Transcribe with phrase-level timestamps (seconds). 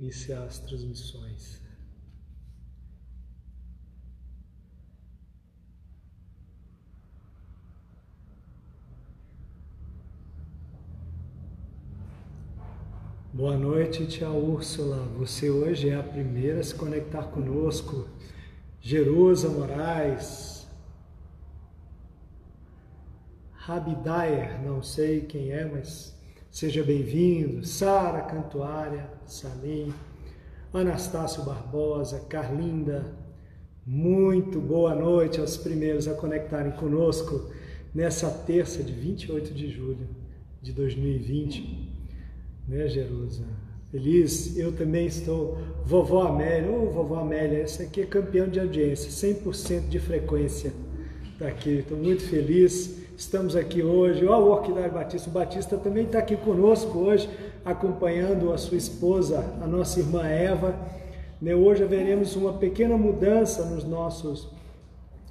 [0.00, 1.60] iniciar as transmissões.
[13.32, 14.98] Boa noite, tia Úrsula.
[15.18, 18.08] Você hoje é a primeira a se conectar conosco.
[18.80, 20.68] Jerusa Moraes.
[23.52, 26.17] Rabidayer, não sei quem é, mas
[26.58, 29.94] Seja bem-vindo, Sara Cantuária, Salim,
[30.74, 33.14] Anastácio Barbosa, Carlinda.
[33.86, 37.48] Muito boa noite aos primeiros a conectarem conosco
[37.94, 40.08] nessa terça de 28 de julho
[40.60, 41.92] de 2020.
[42.66, 43.44] Né, Jerusa?
[43.92, 45.58] Feliz, eu também estou.
[45.84, 50.72] Vovó Amélia, ô oh, vovó Amélia, essa aqui é campeão de audiência, 100% de frequência.
[51.34, 56.20] Está aqui, estou muito feliz Estamos aqui hoje, o Orquidário Batista, o Batista também está
[56.20, 57.28] aqui conosco hoje,
[57.64, 60.78] acompanhando a sua esposa, a nossa irmã Eva.
[61.42, 64.48] Né, hoje haveremos uma pequena mudança nos nossos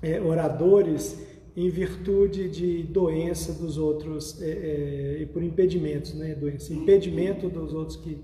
[0.01, 1.17] é, oradores
[1.55, 6.35] em virtude de doença dos outros é, é, e por impedimentos, né?
[6.35, 8.19] Doença, impedimento dos outros que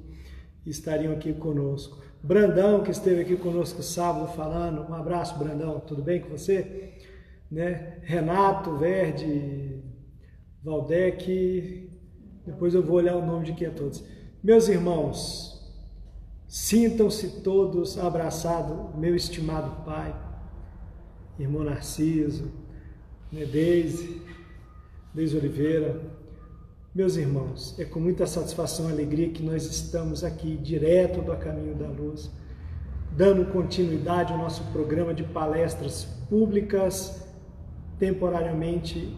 [0.66, 2.00] estariam aqui conosco.
[2.22, 6.93] Brandão, que esteve aqui conosco sábado falando, um abraço, Brandão, tudo bem com você?
[7.54, 8.00] Né?
[8.02, 9.80] Renato Verde,
[10.64, 11.88] Valdec,
[12.44, 14.04] depois eu vou olhar o nome de quem é todos.
[14.44, 15.72] Meus irmãos,
[16.48, 20.16] sintam-se todos abraçados, meu estimado pai,
[21.38, 22.52] irmão Narciso,
[23.32, 23.46] né?
[23.46, 24.20] Deise,
[25.14, 26.02] Deise Oliveira,
[26.94, 31.76] meus irmãos, é com muita satisfação e alegria que nós estamos aqui, direto do Caminho
[31.76, 32.32] da Luz,
[33.12, 37.23] dando continuidade ao nosso programa de palestras públicas
[38.04, 39.16] temporariamente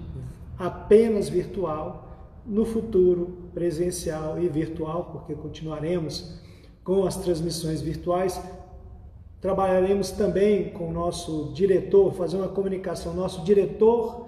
[0.59, 2.07] apenas virtual,
[2.45, 6.39] no futuro presencial e virtual, porque continuaremos
[6.83, 8.39] com as transmissões virtuais.
[9.41, 14.27] Trabalharemos também com o nosso diretor, fazer uma comunicação, nosso diretor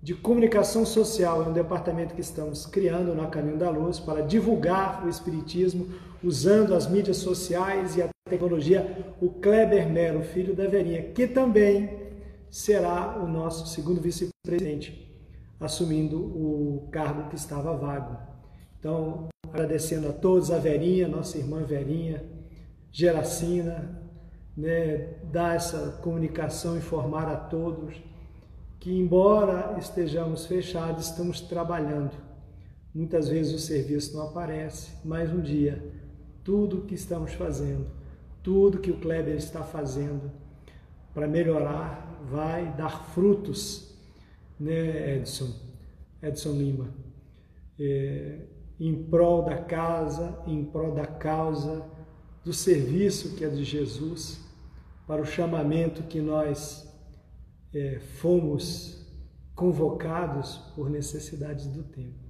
[0.00, 5.04] de comunicação social, é um departamento que estamos criando na Caminho da Luz para divulgar
[5.04, 5.88] o Espiritismo
[6.22, 12.01] usando as mídias sociais e a tecnologia, o Kleber Mero, filho da Verinha, que também
[12.52, 15.10] será o nosso segundo vice-presidente,
[15.58, 18.18] assumindo o cargo que estava vago.
[18.78, 22.22] Então, agradecendo a todos, a Verinha, nossa irmã Verinha,
[22.90, 24.02] Geracina,
[24.54, 27.94] né, dar essa comunicação, informar a todos
[28.78, 32.12] que, embora estejamos fechados, estamos trabalhando.
[32.94, 35.82] Muitas vezes o serviço não aparece, mas um dia,
[36.44, 37.86] tudo que estamos fazendo,
[38.42, 40.30] tudo que o Kleber está fazendo
[41.14, 43.94] para melhorar vai dar frutos,
[44.58, 45.52] né, Edson?
[46.22, 46.94] Edson Lima.
[47.78, 48.46] É,
[48.78, 51.84] em prol da casa, em prol da causa,
[52.44, 54.40] do serviço que é de Jesus,
[55.06, 56.88] para o chamamento que nós
[57.72, 59.02] é, fomos
[59.54, 62.22] convocados por necessidades do tempo.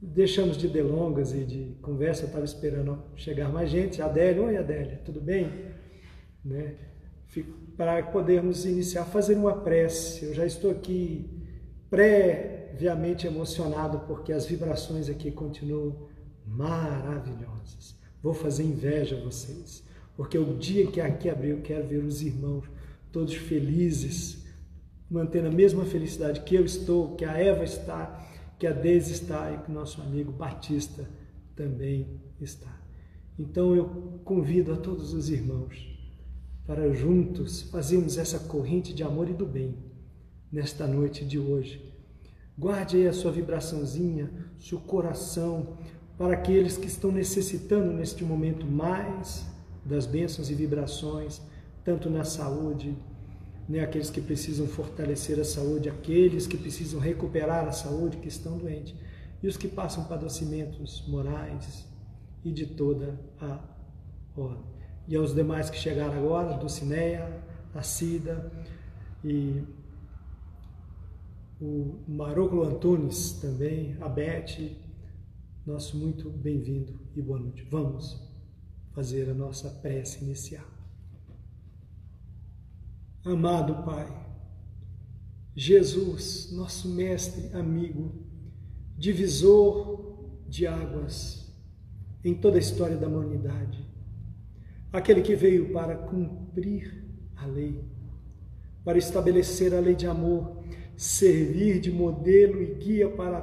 [0.00, 4.02] Deixamos de delongas e de conversa, eu estava esperando chegar mais gente.
[4.02, 5.50] Adélia, oi Adélia, tudo bem?
[6.44, 6.76] Né?
[7.26, 10.24] Fico para podermos iniciar fazer uma prece.
[10.24, 11.28] Eu já estou aqui
[11.90, 16.08] previamente emocionado porque as vibrações aqui continuam
[16.46, 17.96] maravilhosas.
[18.22, 19.84] Vou fazer inveja a vocês,
[20.16, 22.64] porque o dia que aqui abrir eu quero ver os irmãos
[23.12, 24.44] todos felizes,
[25.08, 28.26] mantendo a mesma felicidade que eu estou, que a Eva está,
[28.58, 31.08] que a Deise está e que o nosso amigo Batista
[31.54, 32.74] também está.
[33.38, 35.95] Então eu convido a todos os irmãos
[36.66, 39.78] para juntos fazermos essa corrente de amor e do bem
[40.50, 41.94] nesta noite de hoje.
[42.58, 45.76] Guarde aí a sua vibraçãozinha, seu coração,
[46.18, 49.46] para aqueles que estão necessitando neste momento mais
[49.84, 51.40] das bênçãos e vibrações,
[51.84, 52.96] tanto na saúde,
[53.68, 58.58] né, aqueles que precisam fortalecer a saúde, aqueles que precisam recuperar a saúde, que estão
[58.58, 58.94] doentes,
[59.42, 61.86] e os que passam padecimentos morais
[62.44, 63.60] e de toda a
[64.34, 64.75] ordem
[65.08, 67.42] e aos demais que chegaram agora, Dulcineia,
[67.74, 68.50] a Cida
[69.24, 69.62] e
[71.60, 74.76] o Maroclo Antunes também, a Beth,
[75.64, 77.66] nosso muito bem-vindo e boa noite.
[77.70, 78.20] Vamos
[78.92, 80.66] fazer a nossa prece inicial.
[83.24, 84.26] Amado Pai,
[85.54, 88.12] Jesus, nosso mestre, amigo,
[88.96, 91.46] divisor de águas
[92.24, 93.85] em toda a história da humanidade,
[94.96, 97.04] aquele que veio para cumprir
[97.36, 97.84] a lei,
[98.82, 100.62] para estabelecer a lei de amor,
[100.96, 103.40] servir de modelo e guia para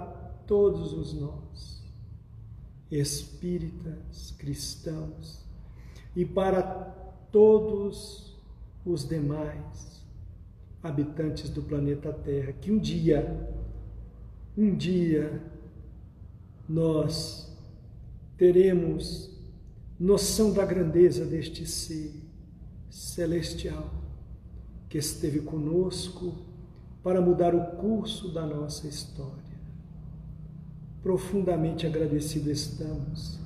[0.47, 1.83] todos os nós,
[2.89, 5.45] espíritas, cristãos,
[6.15, 6.61] e para
[7.31, 8.35] todos
[8.83, 10.03] os demais
[10.81, 13.47] habitantes do planeta Terra, que um dia,
[14.57, 15.41] um dia,
[16.67, 17.55] nós
[18.37, 19.32] teremos
[19.99, 22.13] noção da grandeza deste ser
[22.89, 23.91] celestial
[24.89, 26.35] que esteve conosco
[27.01, 29.43] para mudar o curso da nossa história.
[31.01, 33.39] Profundamente agradecido estamos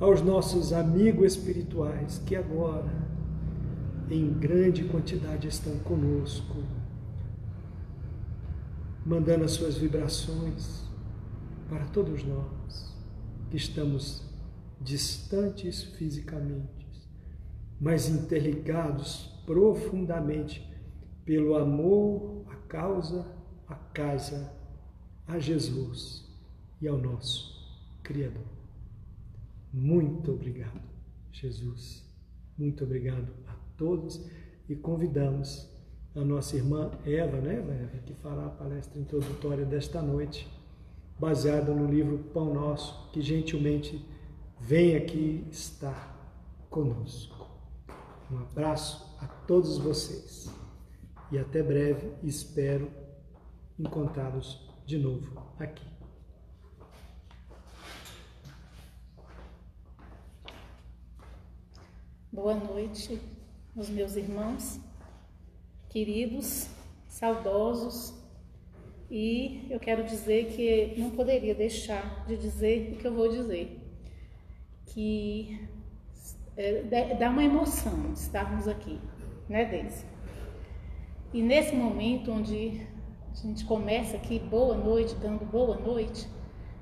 [0.00, 2.92] aos nossos amigos espirituais que agora,
[4.08, 6.56] em grande quantidade, estão conosco,
[9.04, 10.84] mandando as suas vibrações
[11.68, 12.94] para todos nós
[13.50, 14.27] que estamos
[14.80, 16.86] distantes fisicamente,
[17.80, 20.66] mas interligados profundamente
[21.24, 23.26] pelo amor à causa,
[23.66, 24.52] à casa,
[25.26, 26.24] a Jesus
[26.80, 27.58] e ao nosso
[28.02, 28.46] Criador.
[29.72, 30.80] Muito obrigado,
[31.30, 32.06] Jesus.
[32.56, 34.26] Muito obrigado a todos
[34.68, 35.68] e convidamos
[36.14, 40.48] a nossa irmã Eva, né, Eva, que fará a palestra introdutória desta noite,
[41.18, 44.04] baseada no livro Pão Nosso, que gentilmente
[44.60, 46.16] vem aqui estar
[46.68, 47.48] conosco.
[48.30, 50.50] Um abraço a todos vocês
[51.30, 52.90] e até breve espero
[53.78, 55.86] encontrá-los de novo aqui.
[62.30, 63.20] Boa noite
[63.76, 64.78] aos meus irmãos,
[65.88, 66.68] queridos,
[67.06, 68.14] saudosos,
[69.10, 73.77] e eu quero dizer que não poderia deixar de dizer o que eu vou dizer
[74.98, 75.60] que
[76.56, 78.98] é, dá uma emoção estarmos aqui,
[79.48, 80.04] né, Deise?
[81.32, 82.84] E nesse momento onde
[83.30, 86.26] a gente começa aqui, boa noite, dando boa noite,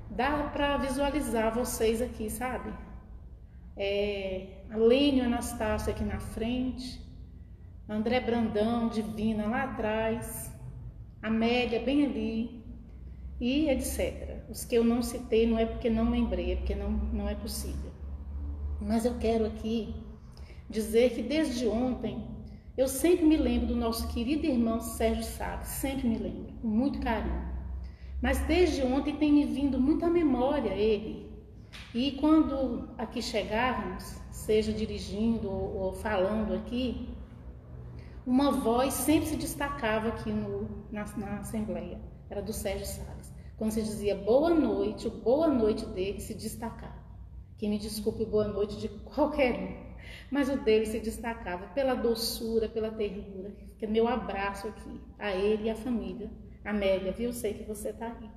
[0.09, 2.73] dá para visualizar vocês aqui, sabe?
[3.75, 6.99] É, a Lênio Anastácio aqui na frente,
[7.87, 10.51] André Brandão, Divina lá atrás,
[11.21, 12.65] Amélia bem ali,
[13.39, 14.39] e etc.
[14.49, 17.35] Os que eu não citei não é porque não lembrei, é porque não, não é
[17.35, 17.86] possível.
[18.79, 19.95] Mas eu quero aqui
[20.69, 22.27] dizer que desde ontem
[22.77, 26.99] eu sempre me lembro do nosso querido irmão Sérgio Salles, sempre me lembro, com muito
[26.99, 27.47] carinho.
[28.21, 31.27] Mas desde ontem tem me vindo muita memória ele.
[31.93, 37.09] E quando aqui chegávamos, seja dirigindo ou, falando aqui,
[38.25, 43.33] uma voz sempre se destacava aqui no, na, na Assembleia, era do Sérgio Salles.
[43.57, 46.96] Quando se dizia boa noite, o boa noite dele se destacava.
[47.57, 49.87] Que me desculpe boa noite de qualquer um.
[50.29, 53.51] Mas o dele se destacava pela doçura, pela ternura.
[53.77, 56.29] Que é meu abraço aqui a ele e a família.
[56.63, 57.31] Amélia, viu?
[57.31, 58.29] Sei que você está aí.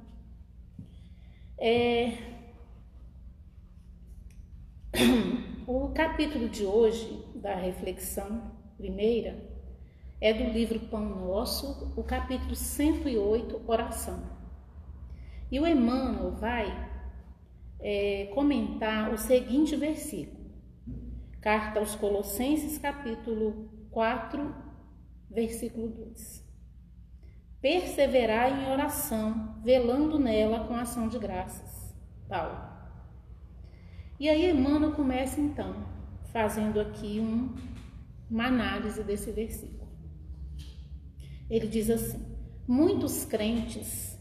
[1.59, 2.19] É...
[5.67, 9.41] O capítulo de hoje da reflexão primeira
[10.21, 14.21] é do livro Pão Nosso, o capítulo 108, Oração.
[15.49, 16.90] E o Emmanuel vai
[17.81, 20.41] é, comentar o seguinte versículo.
[21.41, 24.55] Carta aos Colossenses, capítulo 4,
[25.31, 26.49] versículo 2.
[27.61, 31.95] Perseverar em oração, velando nela com ação de graças.
[32.29, 32.71] Paulo.
[34.19, 35.75] E aí Emmanuel começa então,
[36.33, 37.55] fazendo aqui um,
[38.31, 39.91] uma análise desse versículo.
[41.49, 42.25] Ele diz assim:
[42.69, 44.20] Muitos crentes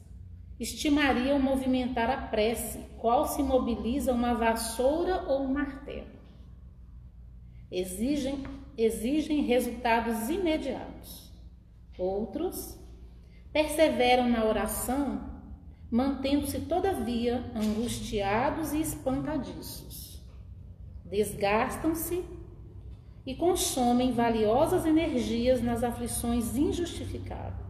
[0.60, 6.20] estimariam movimentar a prece, qual se mobiliza uma vassoura ou um martelo.
[7.72, 8.44] Exigem,
[8.78, 11.32] exigem resultados imediatos.
[11.98, 12.78] Outros
[13.54, 15.42] perseveram na oração,
[15.90, 20.22] mantendo-se todavia angustiados e espantadiços.
[21.06, 22.24] Desgastam-se
[23.26, 27.69] e consomem valiosas energias nas aflições injustificáveis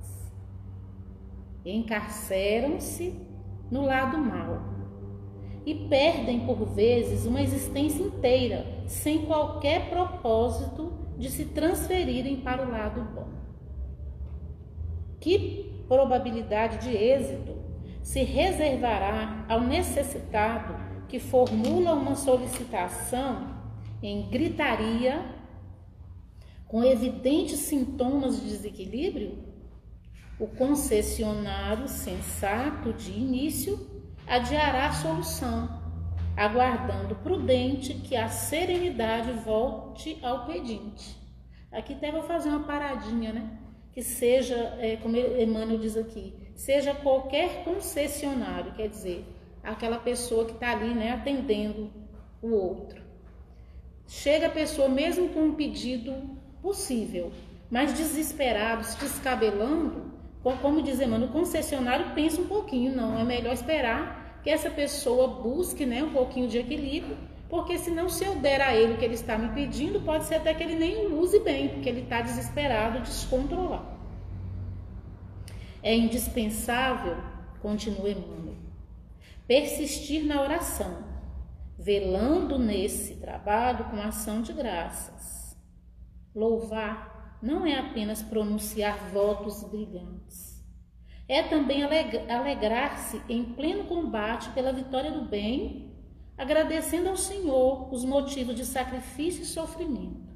[1.65, 3.13] encarceram-se
[3.69, 4.61] no lado mal
[5.65, 12.71] e perdem por vezes uma existência inteira sem qualquer propósito de se transferirem para o
[12.71, 13.27] lado bom.
[15.19, 17.57] Que probabilidade de êxito
[18.01, 20.75] se reservará ao necessitado
[21.07, 23.59] que formula uma solicitação
[24.01, 25.23] em gritaria,
[26.67, 29.48] com evidentes sintomas de desequilíbrio?
[30.39, 33.77] O concessionário sensato de início
[34.25, 35.81] adiará a solução,
[36.37, 41.17] aguardando prudente que a serenidade volte ao pedinte.
[41.71, 43.59] Aqui até vou fazer uma paradinha, né?
[43.91, 49.25] Que seja, é, como Emmanuel diz aqui, seja qualquer concessionário, quer dizer,
[49.61, 51.91] aquela pessoa que está ali, né, atendendo
[52.41, 53.01] o outro.
[54.07, 56.15] chega a pessoa mesmo com um pedido
[56.61, 57.31] possível,
[57.69, 63.53] mas desesperado, se descabelando, como diz Emmanuel, o concessionário pensa um pouquinho, não, é melhor
[63.53, 67.17] esperar que essa pessoa busque né, um pouquinho de equilíbrio,
[67.49, 70.35] porque senão se eu der a ele o que ele está me pedindo, pode ser
[70.35, 73.99] até que ele nem use bem, porque ele está desesperado, descontrolado.
[75.83, 77.17] É indispensável,
[77.61, 78.55] continua Emmanuel,
[79.47, 81.03] persistir na oração,
[81.77, 85.57] velando nesse trabalho com ação de graças.
[86.35, 90.63] Louvar não é apenas pronunciar votos brilhantes,
[91.27, 95.93] é também alegrar-se em pleno combate pela vitória do bem,
[96.37, 100.29] agradecendo ao Senhor os motivos de sacrifício e sofrimento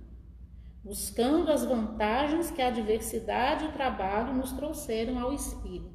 [0.84, 5.94] buscando as vantagens que a adversidade e o trabalho nos trouxeram ao espírito.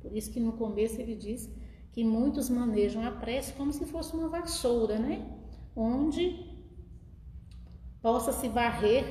[0.00, 1.50] Por isso que no começo ele diz
[1.90, 5.26] que muitos manejam a prece como se fosse uma vassoura, né?
[5.74, 6.50] Onde
[8.00, 9.04] possa se varrer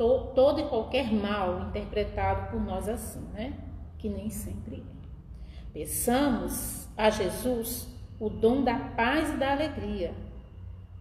[0.00, 3.52] to todo e qualquer mal interpretado por nós assim, né?
[3.98, 5.00] Que nem sempre é.
[5.74, 7.86] Peçamos a Jesus
[8.18, 10.14] o dom da paz e da alegria,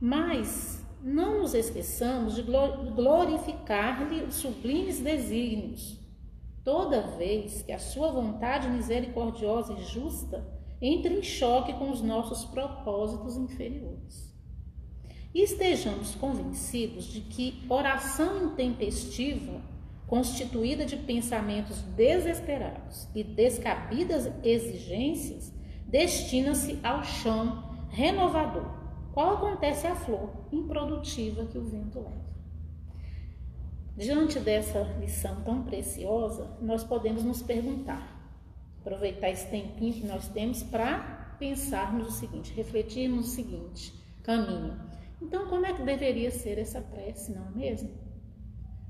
[0.01, 5.98] mas não nos esqueçamos de glorificar-lhe os sublimes desígnios,
[6.65, 10.46] toda vez que a sua vontade misericordiosa e justa
[10.82, 14.28] entre em choque com os nossos propósitos inferiores.
[15.33, 19.62] E estejamos convencidos de que oração intempestiva,
[20.07, 25.53] constituída de pensamentos desesperados e descabidas exigências,
[25.86, 28.79] destina-se ao chão renovador
[29.13, 32.29] qual acontece à flor improdutiva que o vento leva.
[33.95, 38.17] Diante dessa lição tão preciosa, nós podemos nos perguntar,
[38.79, 43.93] aproveitar esse tempinho que nós temos para pensarmos o seguinte, refletirmos o seguinte
[44.24, 44.88] caminho.
[45.21, 47.89] Então, como é que deveria ser essa prece, não é mesmo?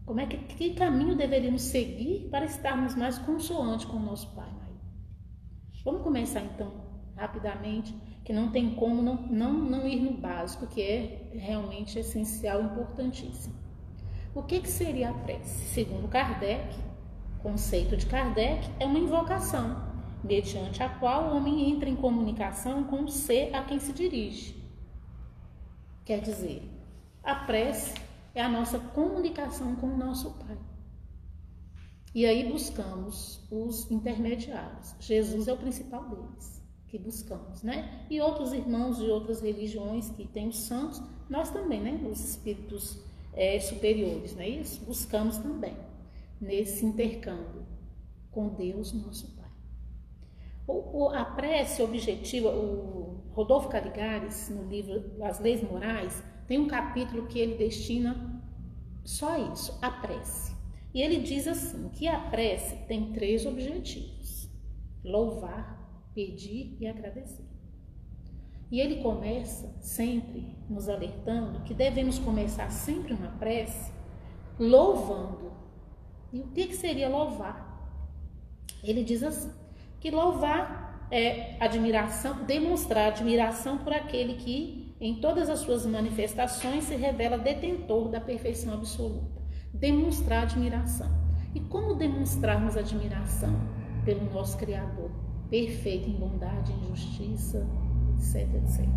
[0.06, 4.50] Como é que, que caminho deveríamos seguir para estarmos mais consoantes com o nosso Pai?
[5.84, 6.72] Vamos começar então,
[7.16, 12.62] rapidamente, que não tem como não, não, não ir no básico, que é realmente essencial,
[12.62, 13.56] importantíssimo.
[14.36, 15.74] O que, que seria a prece?
[15.74, 16.76] Segundo Kardec,
[17.42, 19.82] conceito de Kardec é uma invocação,
[20.24, 24.59] mediante a qual o homem entra em comunicação com o ser a quem se dirige.
[26.10, 26.64] Quer dizer,
[27.22, 27.94] a prece
[28.34, 30.58] é a nossa comunicação com o nosso Pai.
[32.16, 34.96] E aí buscamos os intermediários.
[35.00, 38.08] Jesus é o principal deles que buscamos, né?
[38.10, 41.00] E outros irmãos de outras religiões que têm os santos,
[41.30, 42.04] nós também, né?
[42.12, 44.84] Os espíritos é, superiores, não é isso?
[44.86, 45.78] Buscamos também
[46.42, 47.68] nesse intercâmbio
[48.32, 49.39] com Deus, nosso Pai.
[50.70, 56.68] O, o, a prece objetiva, o Rodolfo Caligares, no livro As Leis Morais, tem um
[56.68, 58.40] capítulo que ele destina
[59.04, 60.56] só isso, a prece.
[60.94, 64.48] E ele diz assim, que a prece tem três objetivos:
[65.04, 67.50] louvar, pedir e agradecer.
[68.72, 73.92] E ele começa sempre nos alertando que devemos começar sempre uma prece
[74.60, 75.52] louvando.
[76.32, 77.68] E o que, seria louvar?
[78.84, 79.52] Ele diz assim:
[80.00, 86.96] que louvar é admiração, demonstrar admiração por aquele que, em todas as suas manifestações, se
[86.96, 89.42] revela detentor da perfeição absoluta.
[89.74, 91.10] Demonstrar admiração.
[91.54, 93.54] E como demonstrarmos admiração
[94.06, 95.30] pelo nosso Criador?
[95.50, 97.68] perfeito em bondade, em justiça,
[98.16, 98.88] etc, etc.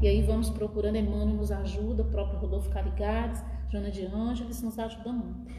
[0.00, 4.78] E aí vamos procurando, Emmanuel nos ajuda, o próprio Rodolfo Caligares, Joana de Ângeles nos
[4.78, 5.52] ajuda muito.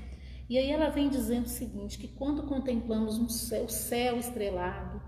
[0.50, 5.00] E aí ela vem dizendo o seguinte, que quando contemplamos um céu, o céu estrelado,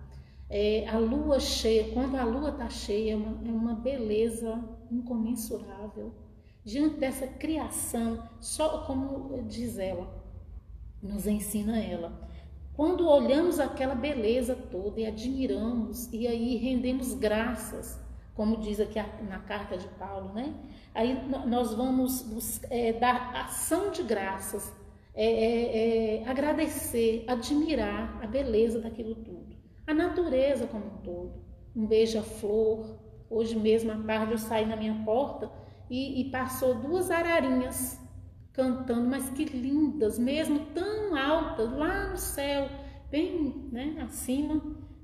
[0.47, 6.13] é, a lua cheia, quando a lua está cheia, é uma, é uma beleza incomensurável.
[6.63, 10.07] Diante dessa criação, só como diz ela,
[11.01, 12.29] nos ensina ela,
[12.73, 17.99] quando olhamos aquela beleza toda e admiramos, e aí rendemos graças,
[18.35, 20.53] como diz aqui na carta de Paulo, né?
[20.93, 21.17] Aí
[21.47, 24.71] nós vamos é, dar ação de graças,
[25.13, 29.55] é, é, é, agradecer, admirar a beleza daquilo tudo.
[29.85, 31.43] A natureza como um todo.
[31.75, 32.99] Um beija-flor.
[33.29, 35.51] Hoje mesmo à tarde eu saí na minha porta
[35.89, 37.99] e, e passou duas ararinhas
[38.53, 42.69] cantando, mas que lindas, mesmo tão altas, lá no céu,
[43.09, 44.61] bem né, acima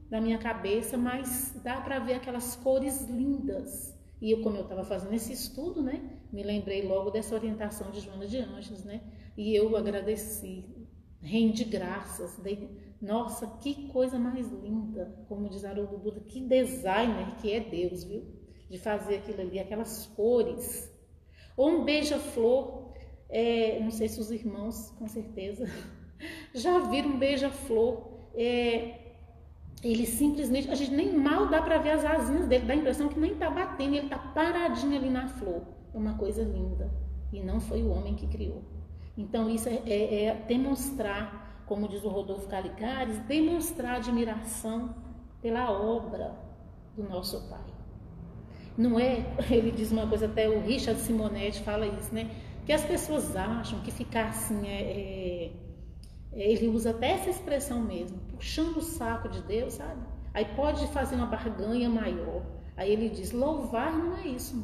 [0.10, 3.96] da minha cabeça, mas dá para ver aquelas cores lindas.
[4.22, 8.00] E eu, como eu estava fazendo esse estudo, né, me lembrei logo dessa orientação de
[8.00, 9.02] Joana de Anjos, né,
[9.38, 10.66] e eu agradeci,
[11.22, 12.68] rendi graças, dei,
[13.00, 18.26] nossa, que coisa mais linda, como diz Haroldo Buda, que designer que é Deus, viu?
[18.68, 20.92] De fazer aquilo ali, aquelas cores
[21.56, 22.92] Ou um beija-flor,
[23.30, 25.66] é, não sei se os irmãos, com certeza,
[26.54, 28.18] já viram um beija-flor.
[28.34, 29.08] É,
[29.84, 33.08] ele simplesmente, a gente nem mal dá para ver as asinhas dele, dá a impressão
[33.08, 35.62] que nem está batendo, ele está paradinho ali na flor.
[35.94, 36.92] É uma coisa linda.
[37.32, 38.64] E não foi o homem que criou.
[39.18, 44.96] Então, isso é, é, é demonstrar, como diz o Rodolfo Caligares, demonstrar admiração
[45.42, 46.36] pela obra
[46.96, 47.66] do nosso Pai.
[48.78, 52.30] Não é, ele diz uma coisa, até o Richard Simonetti fala isso, né?
[52.66, 55.52] Que as pessoas acham que ficar assim é, é,
[56.34, 60.02] é ele usa até essa expressão mesmo, puxando o saco de Deus, sabe?
[60.34, 62.44] Aí pode fazer uma barganha maior.
[62.76, 64.64] Aí ele diz: louvar não é isso.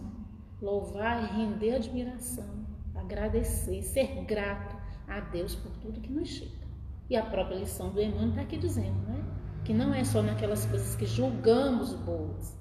[0.61, 2.62] Louvar é render admiração,
[3.03, 4.75] agradecer, ser grato
[5.07, 6.63] a Deus por tudo que nos chega.
[7.09, 9.23] E a própria lição do Emmanuel está aqui dizendo, né?
[9.63, 12.57] Que não é só naquelas coisas que julgamos boas,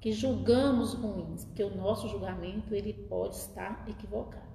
[0.00, 4.50] que julgamos ruins, porque o nosso julgamento ele pode estar equivocado.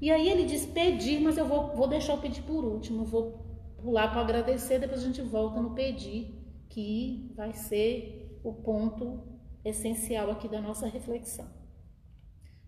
[0.00, 3.44] E aí ele diz pedir, mas eu vou, vou deixar o pedir por último, vou
[3.78, 6.34] pular para agradecer, depois a gente volta no pedir,
[6.68, 9.24] que vai ser o ponto
[9.64, 11.57] essencial aqui da nossa reflexão.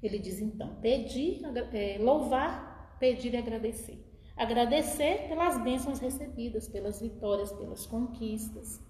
[0.02, 1.40] Ele diz então: pedir,
[1.72, 3.98] é, louvar, pedir e agradecer.
[4.36, 8.80] Agradecer pelas bênçãos recebidas, pelas vitórias, pelas conquistas.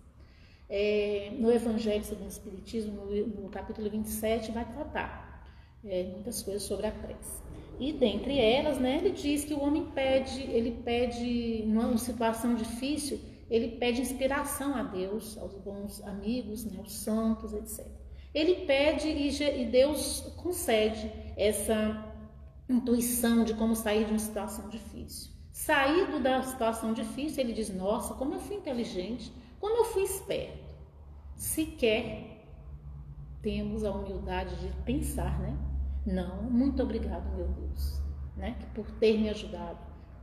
[0.69, 5.45] É, no Evangelho segundo o Espiritismo, no, no capítulo 27, vai tratar
[5.85, 7.43] é, muitas coisas sobre a prece.
[7.81, 13.19] E dentre elas, né, ele diz que o homem pede, ele pede, numa situação difícil,
[13.51, 18.00] ele pede inspiração a Deus, aos bons amigos, né, aos santos, etc.
[18.33, 22.05] Ele pede e Deus concede essa
[22.69, 25.33] intuição de como sair de uma situação difícil.
[25.53, 30.75] Saído da situação difícil, ele diz: Nossa, como eu fui inteligente, como eu fui esperto.
[31.35, 32.31] Sequer
[33.43, 35.57] temos a humildade de pensar, né?
[36.07, 38.01] Não, muito obrigado, meu Deus,
[38.37, 38.57] né?
[38.75, 39.79] Por ter me ajudado.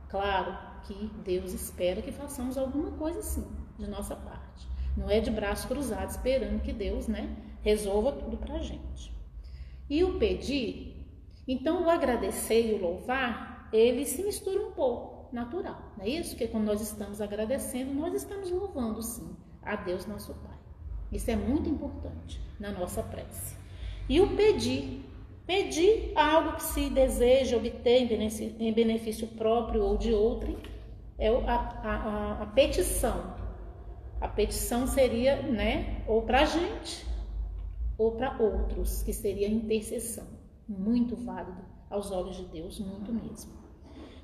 [0.08, 3.46] Claro que Deus espera que façamos alguma coisa sim,
[3.78, 4.66] de nossa parte.
[4.96, 7.36] Não é de braços cruzados esperando que Deus, né,
[7.68, 9.12] resolva tudo pra gente.
[9.88, 11.06] E o pedir,
[11.46, 16.30] então o agradecer e o louvar, ele se mistura um pouco, natural, não é isso?
[16.30, 20.56] Porque quando nós estamos agradecendo, nós estamos louvando sim a Deus nosso Pai.
[21.12, 23.56] Isso é muito importante na nossa prece.
[24.08, 25.04] E o pedir,
[25.48, 28.02] Pedir algo que se deseja obter
[28.60, 30.58] em benefício próprio ou de outrem
[31.18, 33.34] é a, a, a petição.
[34.20, 37.07] A petição seria, né, ou para a gente
[37.98, 40.26] ou para outros, que seria a intercessão.
[40.66, 43.52] Muito válido aos olhos de Deus, muito mesmo.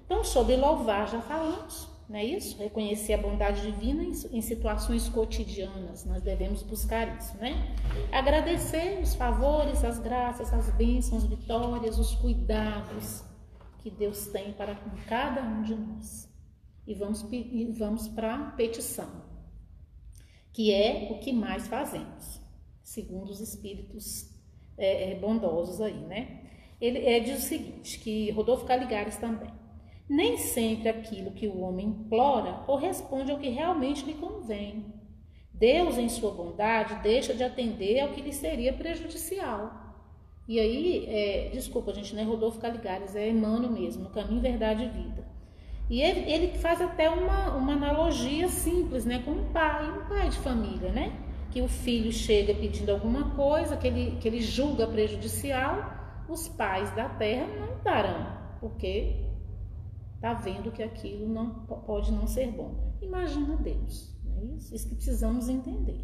[0.05, 1.93] Então, sobre louvar já falamos.
[2.09, 2.59] Não é isso?
[2.59, 6.05] Reconhecer a bondade divina em situações cotidianas.
[6.05, 7.75] Nós devemos buscar isso, né?
[8.13, 13.25] Agradecer os favores, as graças, as bênçãos, as vitórias, os cuidados
[13.79, 16.29] que Deus tem para com cada um de nós.
[16.87, 17.25] E vamos,
[17.79, 19.09] vamos para a petição,
[20.53, 22.41] que é o que mais fazemos,
[22.85, 24.31] segundo os espíritos
[24.79, 26.43] é, é, bondosos aí, né?
[26.81, 29.51] Ele é, diz o seguinte, que Rodolfo Caligares também
[30.09, 34.85] nem sempre aquilo que o homem implora corresponde ao que realmente lhe convém.
[35.53, 39.83] Deus, em sua bondade, deixa de atender ao que lhe seria prejudicial.
[40.47, 44.85] E aí, é, desculpa, gente, não é Rodolfo Caligares, é Emmanuel mesmo, no Caminho, Verdade
[44.85, 45.27] e Vida.
[45.89, 50.29] E ele, ele faz até uma, uma analogia simples, né, com um pai, um pai
[50.29, 51.13] de família, né?
[51.55, 56.91] Que o filho chega pedindo alguma coisa que ele, que ele julga prejudicial, os pais
[56.97, 59.25] da terra não darão, porque
[60.17, 62.97] está vendo que aquilo não pode não ser bom.
[63.01, 64.75] Imagina Deus, é isso?
[64.75, 66.01] Isso que precisamos entender.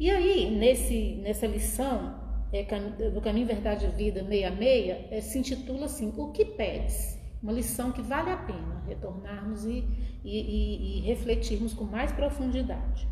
[0.00, 2.18] E aí, nesse, nessa lição
[2.50, 2.64] é,
[3.10, 7.20] do Caminho Verdade e Vida 66, é, se intitula assim, O que pedes?
[7.42, 9.84] Uma lição que vale a pena retornarmos e,
[10.24, 13.06] e, e, e refletirmos com mais profundidade.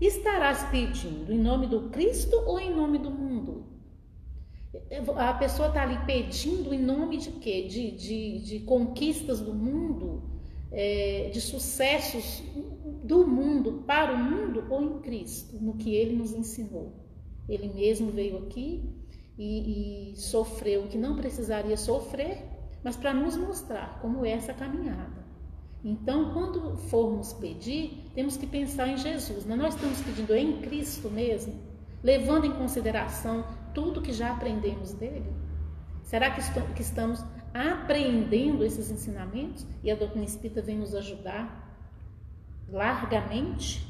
[0.00, 3.66] Estarás pedindo em nome do Cristo ou em nome do mundo?
[5.16, 7.66] A pessoa está ali pedindo em nome de quê?
[7.68, 10.22] De, de, de conquistas do mundo,
[10.72, 12.42] é, de sucessos
[13.04, 16.94] do mundo para o mundo ou em Cristo, no que ele nos ensinou.
[17.46, 18.88] Ele mesmo veio aqui
[19.36, 22.42] e, e sofreu o que não precisaria sofrer,
[22.82, 25.19] mas para nos mostrar como é essa caminhada.
[25.84, 29.46] Então, quando formos pedir, temos que pensar em Jesus.
[29.46, 29.56] Né?
[29.56, 31.54] Nós estamos pedindo em Cristo mesmo,
[32.02, 35.32] levando em consideração tudo que já aprendemos dele?
[36.02, 36.42] Será que,
[36.74, 41.78] que estamos aprendendo esses ensinamentos e a doutrina espírita vem nos ajudar
[42.68, 43.88] largamente?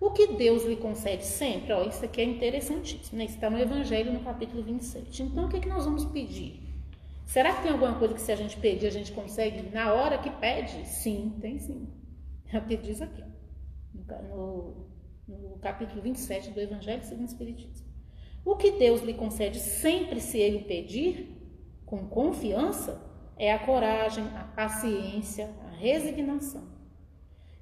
[0.00, 3.24] O que Deus lhe concede sempre, ó, isso aqui é interessantíssimo, né?
[3.24, 5.24] Está no Evangelho, no capítulo 27.
[5.24, 6.67] Então, o que, é que nós vamos pedir?
[7.28, 10.16] Será que tem alguma coisa que se a gente pedir, a gente consegue na hora
[10.16, 10.88] que pede?
[10.88, 11.86] Sim, tem sim.
[12.50, 13.22] A Pedro diz aqui,
[14.30, 14.86] no,
[15.28, 17.86] no capítulo 27 do Evangelho segundo o Espiritismo.
[18.46, 21.36] O que Deus lhe concede sempre se ele pedir,
[21.84, 22.98] com confiança,
[23.36, 26.66] é a coragem, a paciência, a resignação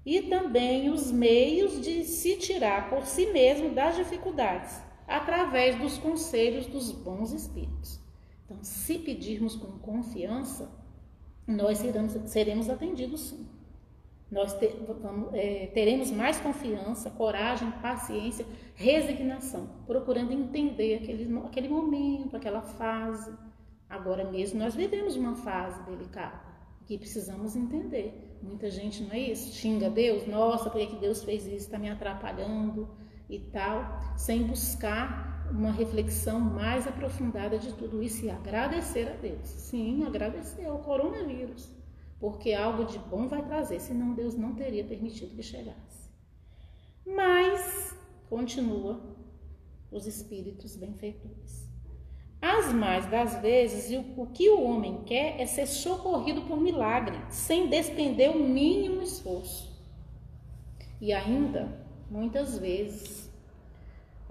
[0.05, 6.67] e também os meios de se tirar por si mesmo das dificuldades, através dos conselhos
[6.67, 8.06] dos bons espíritos.
[8.47, 10.71] Então, se pedirmos com confiança,
[11.47, 13.47] nós seremos, seremos atendidos sim.
[14.31, 22.37] Nós ter, vamos, é, teremos mais confiança, coragem, paciência, resignação, procurando entender aquele, aquele momento,
[22.37, 23.33] aquela fase.
[23.89, 26.41] Agora mesmo nós vivemos uma fase delicada
[26.87, 28.39] que precisamos entender.
[28.41, 29.53] Muita gente, não é isso?
[29.53, 31.57] Xinga Deus, nossa, por que Deus fez isso?
[31.57, 32.89] Está me atrapalhando
[33.29, 39.47] e tal, sem buscar uma reflexão mais aprofundada de tudo isso e agradecer a Deus.
[39.47, 41.69] Sim, agradecer ao coronavírus,
[42.19, 46.11] porque algo de bom vai trazer, senão Deus não teria permitido que chegasse.
[47.07, 47.97] Mas,
[48.29, 49.01] continua,
[49.91, 51.67] os espíritos benfeitores.
[52.41, 57.69] As mais das vezes, o que o homem quer é ser socorrido por milagre, sem
[57.69, 59.75] despender o mínimo esforço.
[61.01, 63.26] E ainda, muitas vezes,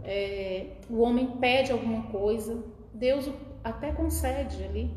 [0.04, 3.30] é, o homem pede alguma coisa, Deus
[3.64, 4.92] até concede ali.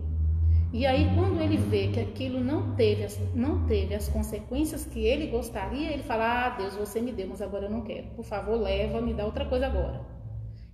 [0.70, 5.00] E aí, quando ele vê que aquilo não teve, as, não teve as consequências que
[5.00, 8.08] ele gostaria, ele fala: Ah, Deus, você me deu, mas agora eu não quero.
[8.08, 10.04] Por favor, leva, me dá outra coisa agora.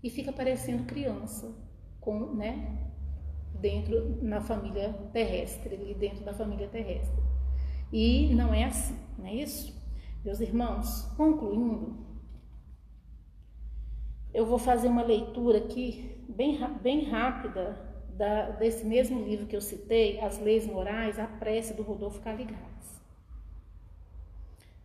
[0.03, 1.55] E fica parecendo criança
[2.01, 2.77] com, né,
[3.61, 7.23] dentro na família terrestre, ali dentro da família terrestre.
[7.93, 9.73] E não é assim, não é isso?
[10.25, 12.04] Meus irmãos, concluindo,
[14.35, 19.61] eu vou fazer uma leitura aqui bem, bem rápida da, desse mesmo livro que eu
[19.61, 23.01] citei, As Leis Morais, a prece do Rodolfo Caligares,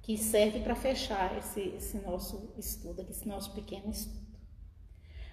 [0.03, 4.29] que serve para fechar esse, esse nosso estudo, esse nosso pequeno estudo.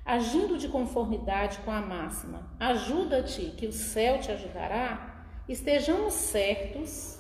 [0.05, 7.19] Agindo de conformidade com a máxima, ajuda-te que o céu te ajudará, estejamos certos,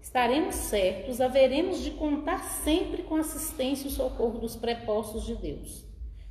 [0.00, 5.34] estaremos certos, haveremos de contar sempre com a assistência e o socorro dos prepostos de
[5.34, 5.87] Deus,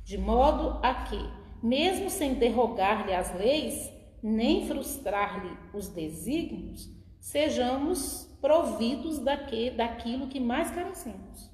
[0.08, 1.18] de modo a que,
[1.62, 3.92] mesmo sem derrogar-lhe as leis,
[4.22, 6.88] nem frustrar-lhe os desígnios,
[7.20, 11.50] sejamos providos daquilo que mais carecemos.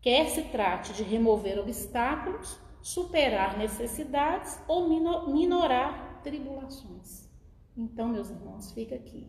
[0.00, 4.88] Quer se trate de remover obstáculos, superar necessidades ou
[5.28, 7.28] minorar tribulações.
[7.76, 9.28] Então, meus irmãos, fica aqui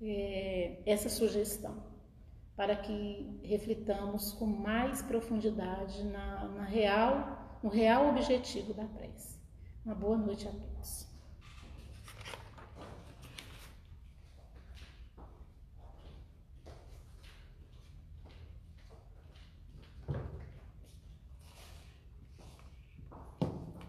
[0.00, 1.93] é, essa sugestão
[2.56, 9.38] para que reflitamos com mais profundidade na, na real, no real objetivo da prece.
[9.84, 11.12] Uma boa noite a todos.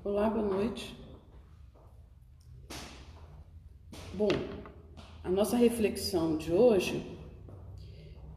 [0.03, 0.95] Olá, boa noite.
[4.13, 4.29] Bom,
[5.23, 7.14] a nossa reflexão de hoje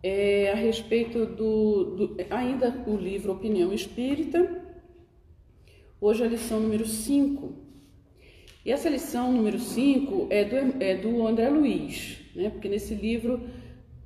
[0.02, 4.64] é a respeito do, do ainda o livro Opinião Espírita.
[6.00, 7.52] Hoje a lição número 5.
[8.64, 12.50] E essa lição número 5 é do, é do André Luiz, né?
[12.50, 13.40] porque nesse livro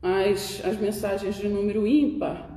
[0.01, 2.49] as, as mensagens de número ímpar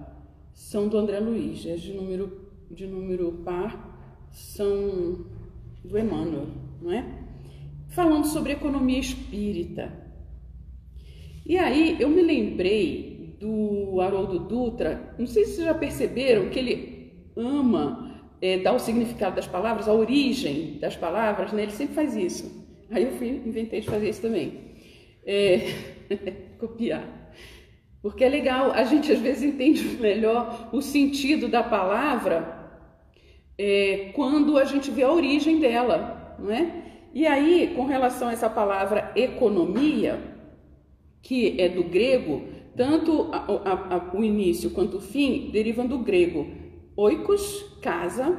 [0.54, 5.26] são do André Luiz, as de número, de número par são
[5.84, 6.48] do Emmanuel,
[6.82, 7.06] não é?
[7.90, 10.06] Falando sobre economia espírita.
[11.46, 16.60] E aí eu me lembrei do Haroldo Dutra, não sei se vocês já perceberam que
[16.60, 21.64] ele ama é, dar o significado das palavras, a origem das palavras, né?
[21.64, 22.66] Ele sempre faz isso.
[22.90, 24.54] Aí eu fui, inventei de fazer isso também.
[25.26, 25.60] É,
[26.60, 27.26] copiar.
[28.02, 32.56] Porque é legal, a gente às vezes entende melhor o sentido da palavra
[33.58, 36.84] é, quando a gente vê a origem dela, não é?
[37.14, 40.20] E aí, com relação a essa palavra economia,
[41.22, 42.44] que é do grego,
[42.76, 48.38] tanto a, a, a, o início quanto o fim derivam do grego oikos, casa,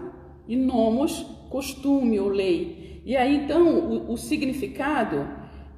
[0.48, 3.02] e nomos, costume ou lei.
[3.04, 5.28] E aí, então, o, o significado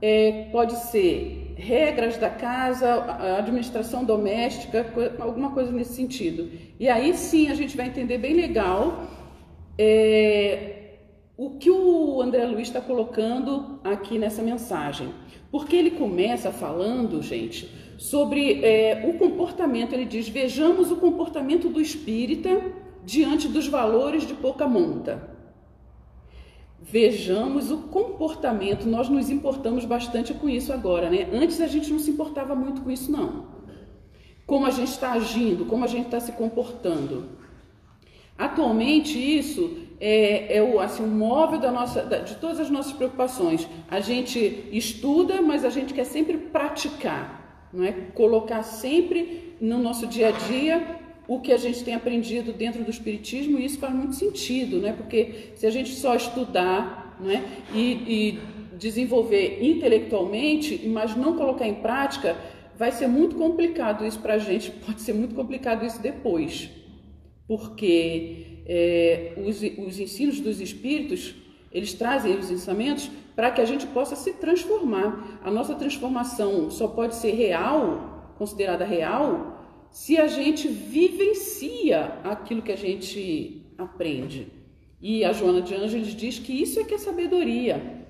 [0.01, 4.87] é, pode ser regras da casa, administração doméstica,
[5.19, 6.49] alguma coisa nesse sentido.
[6.79, 9.09] E aí sim a gente vai entender bem legal
[9.77, 10.99] é,
[11.37, 15.09] o que o André Luiz está colocando aqui nessa mensagem.
[15.51, 19.93] Porque ele começa falando, gente, sobre é, o comportamento.
[19.93, 22.63] Ele diz: vejamos o comportamento do espírita
[23.05, 25.37] diante dos valores de pouca monta.
[26.81, 28.87] Vejamos o comportamento.
[28.87, 31.29] Nós nos importamos bastante com isso agora, né?
[31.33, 33.59] Antes a gente não se importava muito com isso, não.
[34.47, 37.37] Como a gente está agindo, como a gente está se comportando.
[38.39, 43.69] Atualmente isso é, é o assim, um móvel da nossa, de todas as nossas preocupações.
[43.91, 47.38] A gente estuda, mas a gente quer sempre praticar,
[47.73, 47.93] não é?
[48.15, 52.91] Colocar sempre no nosso dia a dia o que a gente tem aprendido dentro do
[52.91, 54.95] espiritismo e isso faz muito sentido, né?
[54.95, 57.43] Porque se a gente só estudar, não é?
[57.75, 58.39] E, e
[58.79, 62.37] desenvolver intelectualmente, mas não colocar em prática,
[62.77, 64.71] vai ser muito complicado isso para a gente.
[64.87, 66.71] Pode ser muito complicado isso depois,
[67.47, 71.35] porque é, os, os ensinos dos espíritos,
[71.71, 75.41] eles trazem os ensinamentos para que a gente possa se transformar.
[75.45, 79.59] A nossa transformação só pode ser real, considerada real,
[79.91, 84.53] se a gente vivencia aquilo que a gente aprende.
[85.01, 88.05] E a Joana de Ângeles diz que isso é que é sabedoria.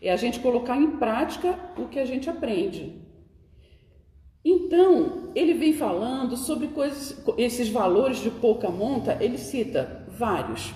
[0.00, 3.00] É a gente colocar em prática o que a gente aprende.
[4.44, 10.74] Então, ele vem falando sobre coisas, esses valores de pouca monta, ele cita vários.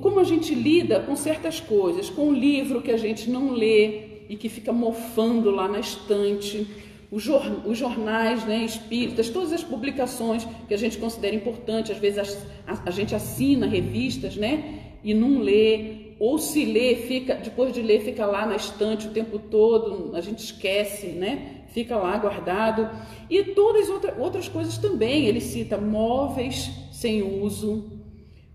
[0.00, 4.24] Como a gente lida com certas coisas, com um livro que a gente não lê
[4.28, 6.66] e que fica mofando lá na estante,
[7.10, 12.18] os jornais né, espíritas, todas as publicações que a gente considera importante, às vezes
[12.66, 17.72] a, a, a gente assina revistas né, e não lê, ou se lê, fica, depois
[17.72, 21.62] de ler, fica lá na estante o tempo todo, a gente esquece, né?
[21.72, 22.88] fica lá guardado.
[23.28, 25.26] E todas outra, outras coisas também.
[25.26, 27.90] Ele cita móveis sem uso,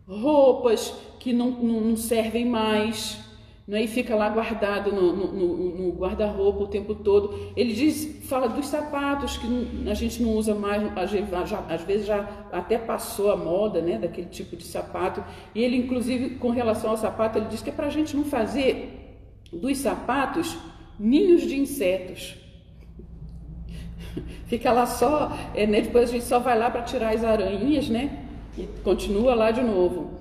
[0.07, 3.19] roupas que não, não, não servem mais,
[3.67, 7.51] né, e fica lá guardado no, no, no guarda-roupa o tempo todo.
[7.55, 9.47] Ele diz, fala dos sapatos que
[9.89, 10.81] a gente não usa mais,
[11.45, 15.21] já, às vezes já até passou a moda né, daquele tipo de sapato.
[15.53, 18.23] E ele, inclusive, com relação ao sapato, ele diz que é para a gente não
[18.23, 19.19] fazer
[19.51, 20.57] dos sapatos
[20.97, 22.37] ninhos de insetos.
[24.47, 25.81] Fica lá só, é, né?
[25.81, 28.26] depois a gente só vai lá para tirar as aranhas, né?
[28.57, 30.17] E continua lá de novo.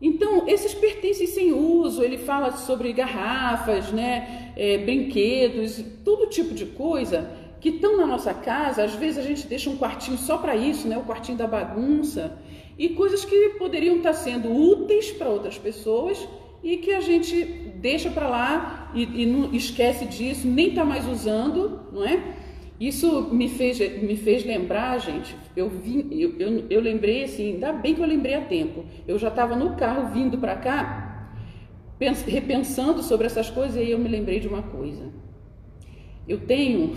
[0.00, 4.52] Então, esses pertences sem uso, ele fala sobre garrafas, né?
[4.56, 8.84] É, brinquedos, todo tipo de coisa que estão na nossa casa.
[8.84, 10.96] Às vezes a gente deixa um quartinho só para isso, né?
[10.96, 12.38] O quartinho da bagunça.
[12.78, 16.28] E coisas que poderiam estar sendo úteis para outras pessoas
[16.62, 17.44] e que a gente
[17.76, 22.22] deixa para lá e, e não esquece disso, nem está mais usando, não é?
[22.80, 25.70] Isso me fez, me fez lembrar, gente, eu,
[26.12, 28.84] eu, eu, eu lembrei assim, ainda bem que eu lembrei a tempo.
[29.06, 31.32] Eu já estava no carro vindo para cá,
[31.98, 35.12] pens, repensando sobre essas coisas, e aí eu me lembrei de uma coisa.
[36.28, 36.94] Eu tenho,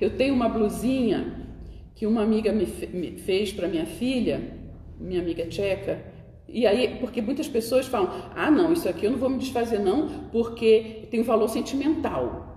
[0.00, 1.46] eu tenho uma blusinha
[1.94, 4.58] que uma amiga me, me fez para minha filha,
[4.98, 6.02] minha amiga tcheca,
[6.48, 9.78] e aí, porque muitas pessoas falam, ah não, isso aqui eu não vou me desfazer
[9.78, 12.53] não, porque tem um valor sentimental.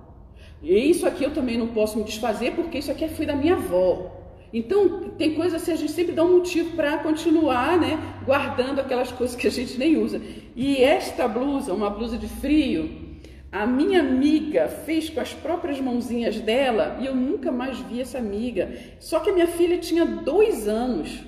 [0.62, 3.56] E isso aqui eu também não posso me desfazer porque isso aqui foi da minha
[3.56, 4.18] avó.
[4.52, 9.12] Então, tem coisas assim, a gente sempre dá um motivo para continuar, né, guardando aquelas
[9.12, 10.22] coisas que a gente nem usa.
[10.56, 13.08] E esta blusa, uma blusa de frio,
[13.52, 18.18] a minha amiga fez com as próprias mãozinhas dela e eu nunca mais vi essa
[18.18, 18.74] amiga.
[19.00, 21.24] Só que a minha filha tinha dois anos.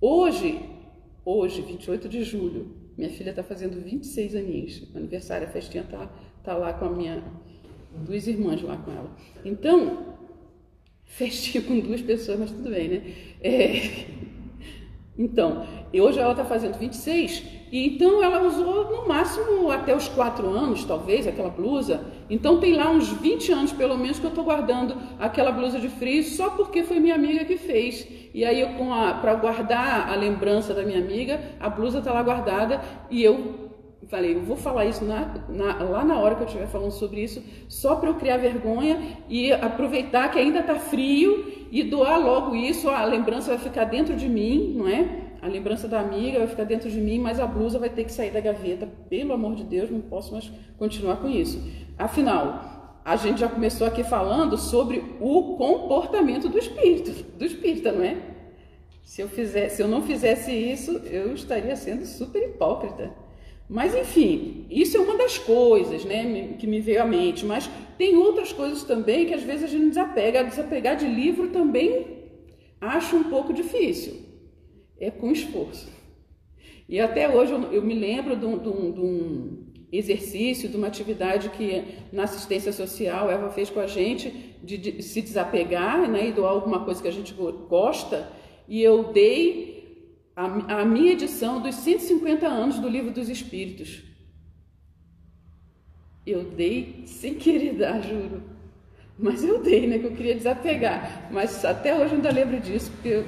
[0.00, 0.60] Hoje,
[1.24, 4.82] hoje, 28 de julho, minha filha está fazendo 26 aninhos.
[4.94, 6.10] aniversário, a festinha tá,
[6.42, 7.22] tá lá com a minha
[7.92, 9.10] duas irmãs lá com ela.
[9.44, 10.16] Então,
[11.04, 13.02] festinha com duas pessoas, mas tudo bem, né?
[13.42, 14.20] É...
[15.18, 20.48] Então, hoje ela está fazendo 26, e então ela usou no máximo até os 4
[20.48, 22.00] anos, talvez, aquela blusa.
[22.30, 25.88] Então tem lá uns 20 anos, pelo menos, que eu estou guardando aquela blusa de
[25.88, 28.08] frio só porque foi minha amiga que fez.
[28.32, 28.64] E aí,
[29.20, 33.69] para guardar a lembrança da minha amiga, a blusa está lá guardada e eu
[34.10, 37.22] falei, eu vou falar isso na, na, lá na hora que eu estiver falando sobre
[37.22, 42.54] isso, só para eu criar vergonha e aproveitar que ainda está frio e doar logo
[42.56, 45.28] isso, a lembrança vai ficar dentro de mim, não é?
[45.40, 48.12] A lembrança da amiga vai ficar dentro de mim, mas a blusa vai ter que
[48.12, 48.86] sair da gaveta.
[49.08, 51.62] Pelo amor de Deus, não posso mais continuar com isso.
[51.96, 58.02] Afinal, a gente já começou aqui falando sobre o comportamento do espírito, do espírita, não
[58.04, 58.16] é?
[59.02, 63.10] Se eu, fizesse, se eu não fizesse isso, eu estaria sendo super hipócrita.
[63.70, 67.46] Mas enfim, isso é uma das coisas né, que me veio à mente.
[67.46, 70.42] Mas tem outras coisas também que às vezes a gente desapega.
[70.42, 72.18] Desapegar de livro também
[72.80, 74.26] acho um pouco difícil.
[74.98, 75.88] É com esforço.
[76.88, 80.76] E até hoje eu, eu me lembro de um, de, um, de um, exercício, de
[80.76, 86.10] uma atividade que na assistência social Eva fez com a gente, de, de se desapegar
[86.10, 87.32] né, e doar alguma coisa que a gente
[87.68, 88.28] gosta.
[88.68, 89.79] E eu dei
[90.34, 94.02] a, a minha edição dos 150 anos do Livro dos Espíritos.
[96.26, 98.42] Eu dei sem querer dar, juro.
[99.18, 99.98] Mas eu dei, né?
[99.98, 101.28] Que eu queria desapegar.
[101.30, 103.24] Mas até hoje eu ainda lembro disso, porque eu,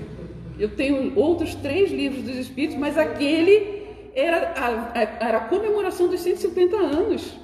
[0.59, 3.83] eu tenho outros três livros dos Espíritos, mas aquele
[4.15, 7.35] era a, era a comemoração dos 150 anos.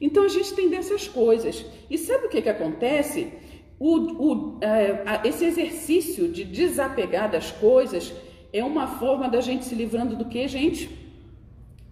[0.00, 1.64] Então a gente tem dessas coisas.
[1.90, 3.32] E sabe o que, que acontece?
[3.78, 8.12] O, o, é, esse exercício de desapegar das coisas
[8.54, 10.88] é uma forma da gente se livrando do que, gente?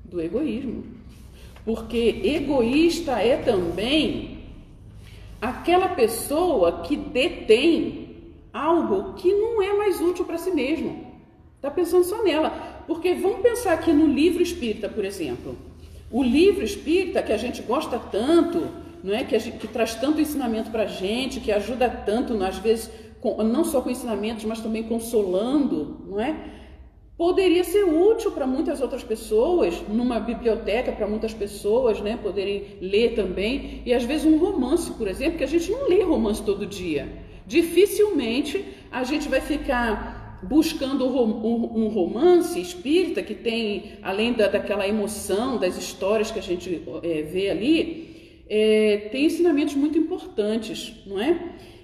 [0.05, 0.85] Do egoísmo.
[1.65, 4.39] Porque egoísta é também
[5.41, 8.17] aquela pessoa que detém
[8.53, 11.05] algo que não é mais útil para si mesmo.
[11.57, 12.51] Está pensando só nela.
[12.87, 15.57] Porque vamos pensar aqui no livro espírita, por exemplo.
[16.13, 18.69] O livro espírita que a gente gosta tanto,
[19.03, 19.25] não é?
[19.25, 22.89] que, gente, que traz tanto ensinamento para a gente, que ajuda tanto, às vezes,
[23.23, 26.37] com, não só com ensinamentos, mas também consolando, não é?
[27.17, 33.15] poderia ser útil para muitas outras pessoas, numa biblioteca para muitas pessoas, né, poderem ler
[33.15, 33.81] também.
[33.87, 37.09] E às vezes um romance, por exemplo, que a gente não lê romance todo dia.
[37.47, 45.59] Dificilmente a gente vai ficar buscando um romance espírita que tem, além da, daquela emoção,
[45.59, 51.39] das histórias que a gente é, vê ali, é, tem ensinamentos muito importantes, não é?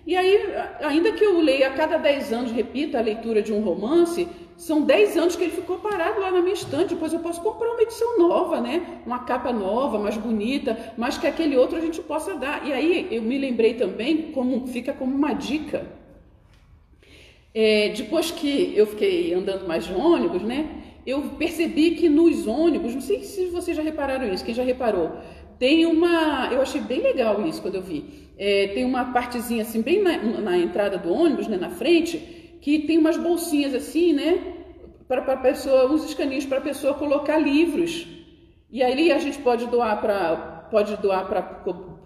[0.09, 0.41] E aí,
[0.81, 4.81] ainda que eu leia a cada 10 anos, repita a leitura de um romance, são
[4.81, 6.95] 10 anos que ele ficou parado lá na minha estante.
[6.95, 9.03] Depois eu posso comprar uma edição nova, né?
[9.05, 12.67] Uma capa nova, mais bonita, mas que aquele outro a gente possa dar.
[12.67, 15.87] E aí eu me lembrei também, como fica como uma dica.
[17.55, 20.71] É, depois que eu fiquei andando mais de ônibus, né?
[21.07, 25.13] Eu percebi que nos ônibus, não sei se vocês já repararam isso, quem já reparou,
[25.59, 26.49] tem uma.
[26.53, 28.29] Eu achei bem legal isso quando eu vi.
[28.39, 32.19] É, tem uma partezinha assim, bem na, na entrada do ônibus, né, na frente,
[32.61, 34.55] que tem umas bolsinhas assim, né?
[35.09, 38.07] Para a pessoa, uns escaninhos para a pessoa colocar livros.
[38.71, 41.43] E aí a gente pode doar para pode doar para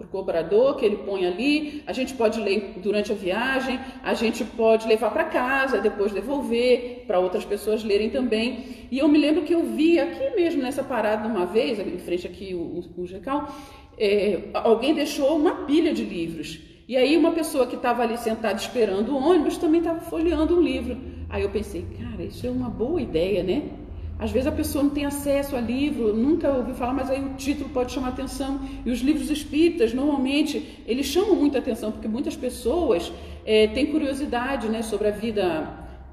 [0.00, 4.44] o cobrador, que ele põe ali, a gente pode ler durante a viagem, a gente
[4.44, 8.86] pode levar para casa, depois devolver para outras pessoas lerem também.
[8.90, 12.26] E eu me lembro que eu vi aqui mesmo nessa parada uma vez, em frente
[12.26, 13.54] aqui o, Gecal,
[13.98, 16.60] é, alguém deixou uma pilha de livros.
[16.88, 20.60] E aí uma pessoa que estava ali sentada esperando o ônibus também estava folheando um
[20.60, 20.98] livro.
[21.30, 23.81] Aí eu pensei, cara, isso é uma boa ideia, né?
[24.22, 27.30] Às vezes a pessoa não tem acesso a livro, nunca ouviu falar, mas aí o
[27.30, 28.60] título pode chamar atenção.
[28.86, 33.12] E os livros espíritas, normalmente, eles chamam muita atenção, porque muitas pessoas
[33.44, 35.68] é, têm curiosidade né, sobre a vida,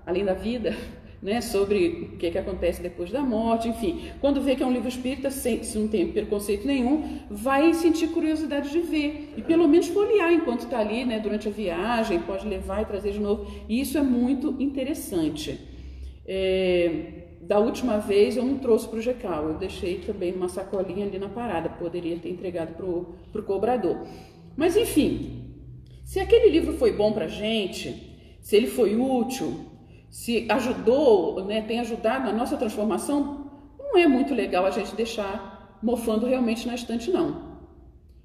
[0.08, 0.76] além da vida,
[1.22, 4.02] né, sobre o que, que acontece depois da morte, enfim.
[4.20, 8.08] Quando vê que é um livro espírita, sem, se não tem preconceito nenhum, vai sentir
[8.08, 12.48] curiosidade de ver e pelo menos folhear enquanto está ali, né, durante a viagem, pode
[12.48, 13.46] levar e trazer de novo.
[13.70, 15.60] E isso é muito interessante.
[16.26, 21.08] É, da última vez eu não trouxe para o GECAL, eu deixei também numa sacolinha
[21.08, 24.06] ali na parada, poderia ter entregado para o cobrador.
[24.56, 25.56] Mas enfim,
[26.06, 29.66] se aquele livro foi bom para gente, se ele foi útil,
[30.12, 35.80] se ajudou, né, tem ajudado na nossa transformação, não é muito legal a gente deixar
[35.82, 37.50] mofando realmente na estante, não.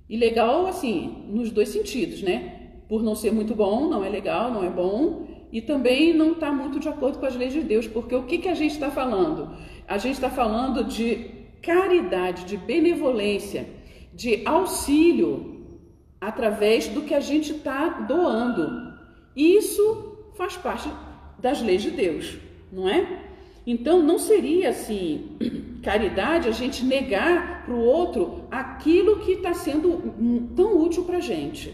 [0.06, 2.72] E legal, assim, nos dois sentidos, né?
[2.90, 6.50] Por não ser muito bom, não é legal, não é bom, e também não está
[6.50, 8.90] muito de acordo com as leis de Deus, porque o que, que a gente está
[8.90, 9.56] falando?
[9.86, 11.30] A gente está falando de
[11.62, 13.64] caridade, de benevolência,
[14.12, 15.78] de auxílio
[16.20, 18.94] através do que a gente está doando.
[19.36, 20.90] Isso faz parte
[21.38, 22.36] das leis de Deus,
[22.72, 23.20] não é?
[23.64, 25.36] Então não seria assim
[25.84, 31.20] caridade a gente negar para o outro aquilo que está sendo tão útil para a
[31.20, 31.72] gente.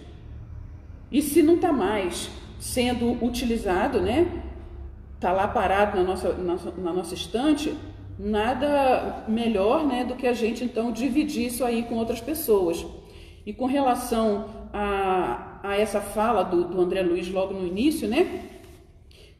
[1.10, 4.30] E se não está mais sendo utilizado, né?
[5.16, 7.74] Está lá parado na nossa, na, na nossa estante,
[8.18, 12.86] nada melhor né, do que a gente então dividir isso aí com outras pessoas.
[13.44, 18.46] E com relação a, a essa fala do, do André Luiz logo no início, né?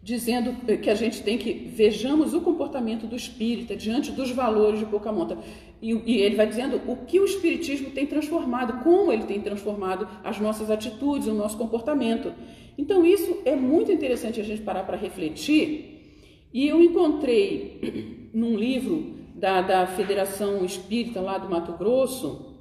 [0.02, 4.86] dizendo que a gente tem que vejamos o comportamento do espírita diante dos valores de
[4.86, 5.36] pouca monta.
[5.82, 10.08] E, e, ele vai dizendo o que o espiritismo tem transformado, como ele tem transformado
[10.24, 12.32] as nossas atitudes, o nosso comportamento.
[12.80, 16.16] Então isso é muito interessante a gente parar para refletir.
[16.50, 22.58] E eu encontrei num livro da, da Federação Espírita lá do Mato Grosso,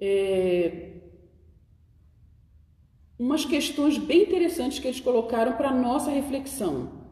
[0.00, 0.94] é,
[3.16, 7.06] umas questões bem interessantes que eles colocaram para nossa reflexão.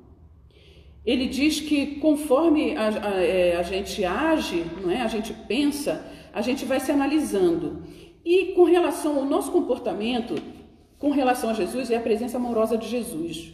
[1.06, 5.02] ele diz que conforme a, a, é, a, gente age, não é?
[5.02, 7.84] a gente pensa, a gente vai se analisando.
[8.24, 10.34] E com relação ao nosso comportamento,
[11.04, 13.52] com relação a Jesus, é a presença amorosa de Jesus.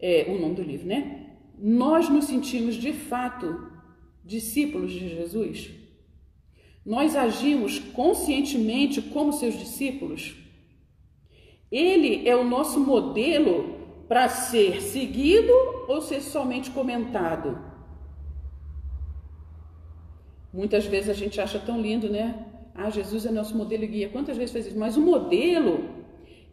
[0.00, 1.26] É o nome do livro, né?
[1.58, 3.70] Nós nos sentimos de fato
[4.24, 5.70] discípulos de Jesus?
[6.82, 10.36] Nós agimos conscientemente como seus discípulos?
[11.70, 13.54] Ele é o nosso modelo
[14.08, 15.52] para ser seguido
[15.86, 17.58] ou ser somente comentado?
[20.50, 22.46] Muitas vezes a gente acha tão lindo, né?
[22.74, 24.08] Ah, Jesus é nosso modelo e guia.
[24.08, 24.78] Quantas vezes faz isso?
[24.78, 26.03] Mas o modelo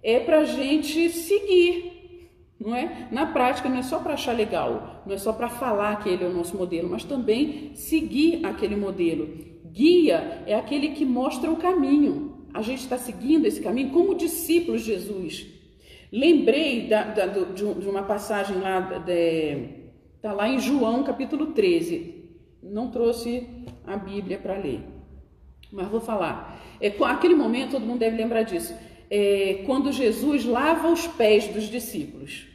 [0.03, 2.29] é para a gente seguir,
[2.59, 3.07] não é?
[3.11, 6.23] Na prática, não é só para achar legal, não é só para falar que ele
[6.23, 9.29] é o nosso modelo, mas também seguir aquele modelo.
[9.65, 14.81] Guia é aquele que mostra o caminho a gente está seguindo esse caminho como discípulos
[14.81, 15.47] de Jesus.
[16.11, 19.03] Lembrei da, da, de uma passagem lá,
[20.15, 22.29] está lá em João capítulo 13.
[22.61, 23.47] Não trouxe
[23.87, 24.81] a Bíblia para ler,
[25.71, 26.61] mas vou falar.
[26.79, 28.75] É, aquele momento, todo mundo deve lembrar disso.
[29.13, 32.47] É, quando Jesus lava os pés dos discípulos.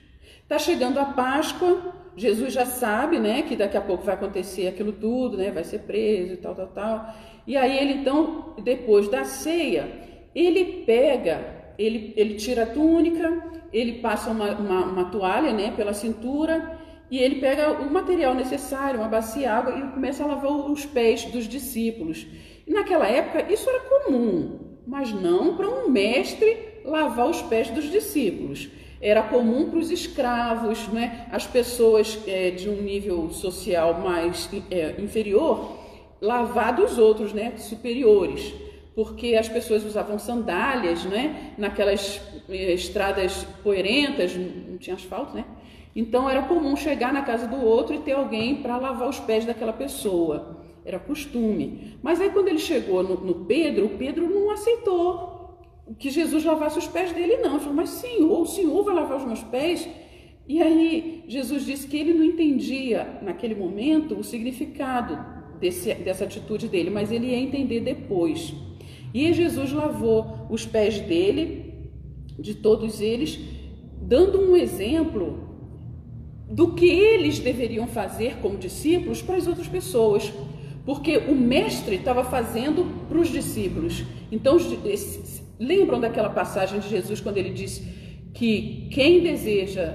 [0.42, 4.92] Está chegando a Páscoa, Jesus já sabe, né, que daqui a pouco vai acontecer aquilo
[4.92, 7.14] tudo, né, vai ser preso e tal, tal, tal.
[7.46, 9.86] E aí ele então, depois da ceia,
[10.34, 15.92] ele pega, ele, ele tira a túnica, ele passa uma, uma, uma toalha, né, pela
[15.92, 16.78] cintura
[17.10, 21.26] e ele pega o material necessário, uma bacia água e começa a lavar os pés
[21.26, 22.26] dos discípulos.
[22.66, 27.90] E naquela época isso era comum, mas não para um mestre lavar os pés dos
[27.90, 28.68] discípulos.
[29.00, 31.26] Era comum para os escravos, né?
[31.30, 35.76] as pessoas é, de um nível social mais é, inferior,
[36.20, 37.54] lavar dos outros, né?
[37.58, 38.54] superiores.
[38.94, 41.52] Porque as pessoas usavam sandálias, né?
[41.58, 45.44] naquelas é, estradas poeirentas, não tinha asfalto, né?
[45.94, 49.46] Então era comum chegar na casa do outro e ter alguém para lavar os pés
[49.46, 50.65] daquela pessoa.
[50.86, 51.98] Era costume.
[52.00, 55.58] Mas aí quando ele chegou no, no Pedro, o Pedro não aceitou
[55.98, 57.50] que Jesus lavasse os pés dele, não.
[57.50, 59.88] Ele falou, mas Senhor, o Senhor vai lavar os meus pés?
[60.48, 65.18] E aí Jesus disse que ele não entendia naquele momento o significado
[65.58, 68.54] desse, dessa atitude dele, mas ele ia entender depois.
[69.12, 71.90] E Jesus lavou os pés dele,
[72.38, 73.38] de todos eles,
[74.00, 75.46] dando um exemplo
[76.48, 80.32] do que eles deveriam fazer como discípulos para as outras pessoas.
[80.86, 84.04] Porque o mestre estava fazendo para os discípulos.
[84.32, 84.58] Então,
[85.58, 87.82] Lembram daquela passagem de Jesus quando ele diz
[88.34, 89.94] que quem deseja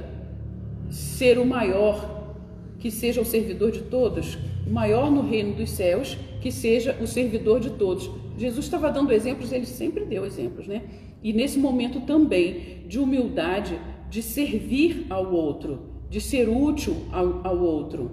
[0.89, 2.33] ser o maior,
[2.79, 7.05] que seja o servidor de todos, o maior no reino dos céus, que seja o
[7.05, 8.09] servidor de todos.
[8.37, 10.81] Jesus estava dando exemplos, ele sempre deu exemplos, né?
[11.21, 13.79] E nesse momento também de humildade,
[14.09, 18.11] de servir ao outro, de ser útil ao, ao outro.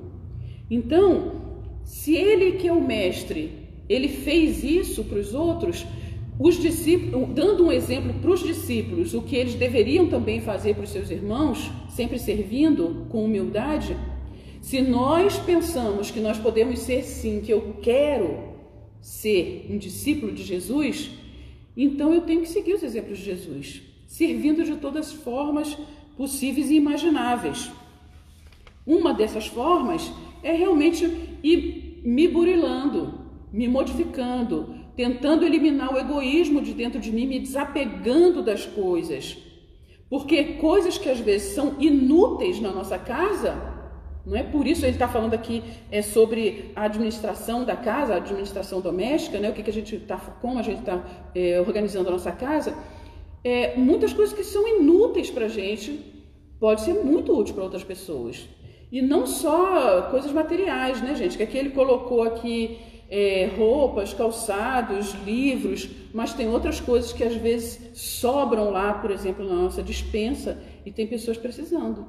[0.71, 1.48] Então,
[1.89, 3.51] se ele que é o mestre,
[3.89, 5.87] ele fez isso para os outros,
[6.39, 10.85] os discípulos, dando um exemplo para os discípulos, o que eles deveriam também fazer para
[10.85, 13.97] os seus irmãos, sempre servindo com humildade,
[14.61, 18.39] se nós pensamos que nós podemos ser sim, que eu quero
[19.01, 21.11] ser um discípulo de Jesus,
[21.75, 25.75] então eu tenho que seguir os exemplos de Jesus, servindo de todas as formas
[26.19, 27.71] possíveis e imagináveis.
[28.87, 30.13] Uma dessas formas
[30.43, 33.15] é realmente ir me burilando,
[33.53, 39.39] me modificando, tentando eliminar o egoísmo de dentro de mim, me desapegando das coisas.
[40.11, 43.79] Porque coisas que às vezes são inúteis na nossa casa,
[44.29, 48.17] não é por isso ele está falando aqui é sobre a administração da casa, a
[48.17, 49.49] administração doméstica, né?
[49.49, 51.03] O que, que a gente está, como a gente está
[51.35, 52.75] é, organizando a nossa casa.
[53.43, 55.99] É, muitas coisas que são inúteis para a gente
[56.61, 58.47] pode ser muito útil para outras pessoas.
[58.91, 61.37] E não só coisas materiais, né, gente?
[61.37, 62.79] Que aqui ele colocou aqui
[63.11, 69.47] é, roupas, calçados, livros, mas tem outras coisas que às vezes sobram lá, por exemplo,
[69.47, 72.07] na nossa dispensa e tem pessoas precisando.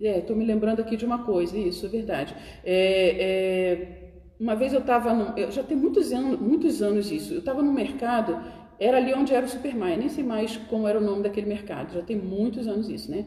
[0.00, 2.34] É, estou me lembrando aqui de uma coisa, isso é verdade.
[2.64, 4.08] É, é,
[4.38, 8.40] uma vez eu estava, já tem muitos anos, muitos anos isso, eu estava no mercado,
[8.78, 11.94] era ali onde era o Supermaia, nem sei mais como era o nome daquele mercado,
[11.94, 13.26] já tem muitos anos isso, né?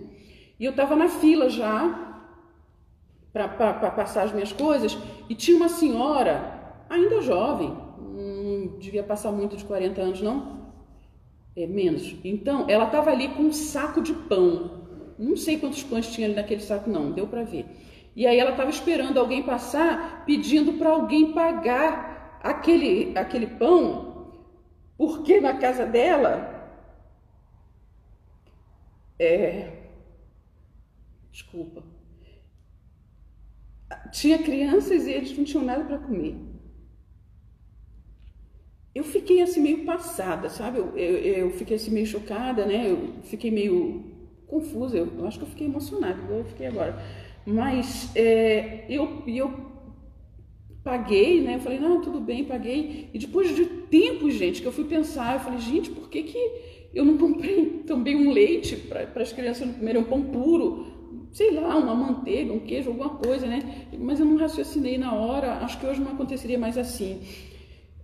[0.60, 2.24] E eu estava na fila já,
[3.34, 3.48] para
[3.92, 4.98] passar as minhas coisas,
[5.30, 10.62] e tinha uma senhora, ainda jovem, não devia passar muito de 40 anos, não?
[11.56, 12.16] É, menos.
[12.24, 14.82] Então, ela estava ali com um saco de pão.
[15.20, 17.66] Não sei quantos pães tinha ali naquele saco, não, deu para ver.
[18.16, 24.11] E aí ela estava esperando alguém passar, pedindo para alguém pagar aquele, aquele pão,
[25.02, 26.32] porque na casa dela
[29.18, 29.82] é,
[31.32, 31.82] Desculpa.
[34.12, 36.38] Tinha crianças e eles não tinham nada para comer.
[38.94, 40.78] Eu fiquei assim meio passada, sabe?
[40.78, 42.92] Eu, eu, eu, fiquei assim meio chocada, né?
[42.92, 44.04] Eu fiquei meio
[44.46, 44.98] confusa.
[44.98, 47.02] Eu, eu acho que eu fiquei emocionada, igual eu fiquei agora.
[47.44, 49.71] Mas é, eu, eu
[50.84, 51.56] paguei, né?
[51.56, 53.10] Eu falei, não, tudo bem, paguei.
[53.14, 56.52] E depois de tempo, gente, que eu fui pensar, eu falei, gente, por que, que
[56.94, 60.88] eu não comprei também um leite para as crianças não comerem um pão puro?
[61.32, 63.88] Sei lá, uma manteiga, um queijo, alguma coisa, né?
[63.98, 67.22] Mas eu não raciocinei na hora, acho que hoje não aconteceria mais assim.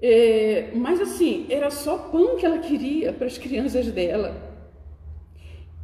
[0.01, 4.47] É, mas assim, era só pão que ela queria para as crianças dela.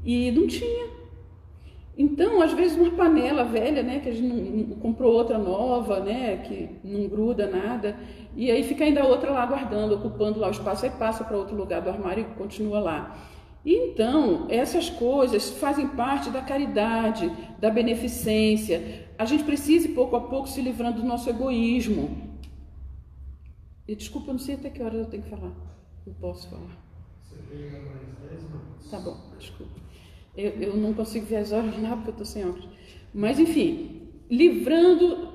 [0.05, 1.02] E não tinha.
[1.97, 5.99] Então, às vezes, uma panela velha, né, que a gente não, não, comprou outra nova,
[5.99, 7.95] né, que não gruda nada,
[8.35, 11.55] e aí fica ainda outra lá guardando, ocupando lá o espaço, aí passa para outro
[11.55, 13.15] lugar do armário e continua lá.
[13.65, 19.07] Então, essas coisas fazem parte da caridade, da beneficência.
[19.17, 22.33] A gente precisa, pouco a pouco, se livrando do nosso egoísmo.
[23.87, 25.53] E desculpa, eu não sei até que horas eu tenho que falar.
[26.05, 26.77] Eu posso falar.
[27.21, 28.89] Você tem mais 10 minutos.
[28.89, 29.82] Tá bom, desculpa.
[30.35, 32.67] Eu, eu não consigo ver as horas lá porque eu estou sem óculos.
[33.13, 35.29] Mas, enfim, livrando,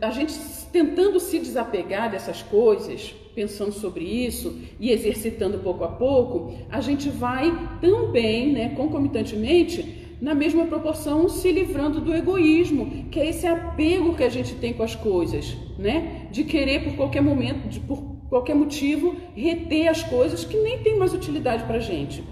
[0.00, 0.34] a gente
[0.72, 7.08] tentando se desapegar dessas coisas, pensando sobre isso e exercitando pouco a pouco, a gente
[7.08, 14.14] vai também, né, concomitantemente, na mesma proporção, se livrando do egoísmo, que é esse apego
[14.14, 16.28] que a gente tem com as coisas, né?
[16.30, 20.96] De querer por qualquer momento, de, por qualquer motivo, reter as coisas que nem tem
[20.96, 22.22] mais utilidade para a gente.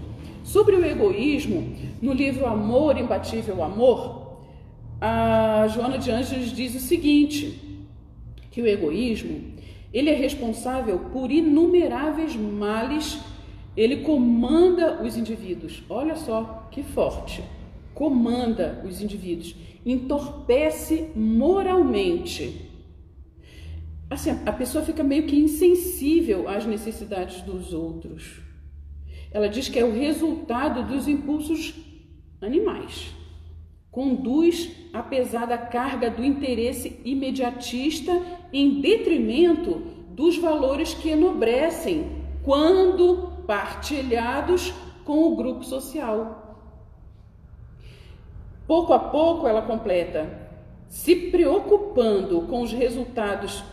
[0.51, 4.41] Sobre o egoísmo, no livro Amor, Imbatível Amor,
[4.99, 7.57] a Joana de Anjos diz o seguinte,
[8.51, 9.39] que o egoísmo,
[9.93, 13.17] ele é responsável por inumeráveis males,
[13.77, 15.83] ele comanda os indivíduos.
[15.89, 17.41] Olha só que forte.
[17.93, 22.69] Comanda os indivíduos, entorpece moralmente.
[24.09, 28.50] Assim, a pessoa fica meio que insensível às necessidades dos outros.
[29.31, 31.73] Ela diz que é o resultado dos impulsos
[32.41, 33.13] animais.
[33.89, 38.11] Conduz a pesada carga do interesse imediatista
[38.51, 44.73] em detrimento dos valores que enobrecem quando partilhados
[45.05, 46.41] com o grupo social.
[48.67, 50.49] Pouco a pouco, ela completa,
[50.87, 53.63] se preocupando com os resultados,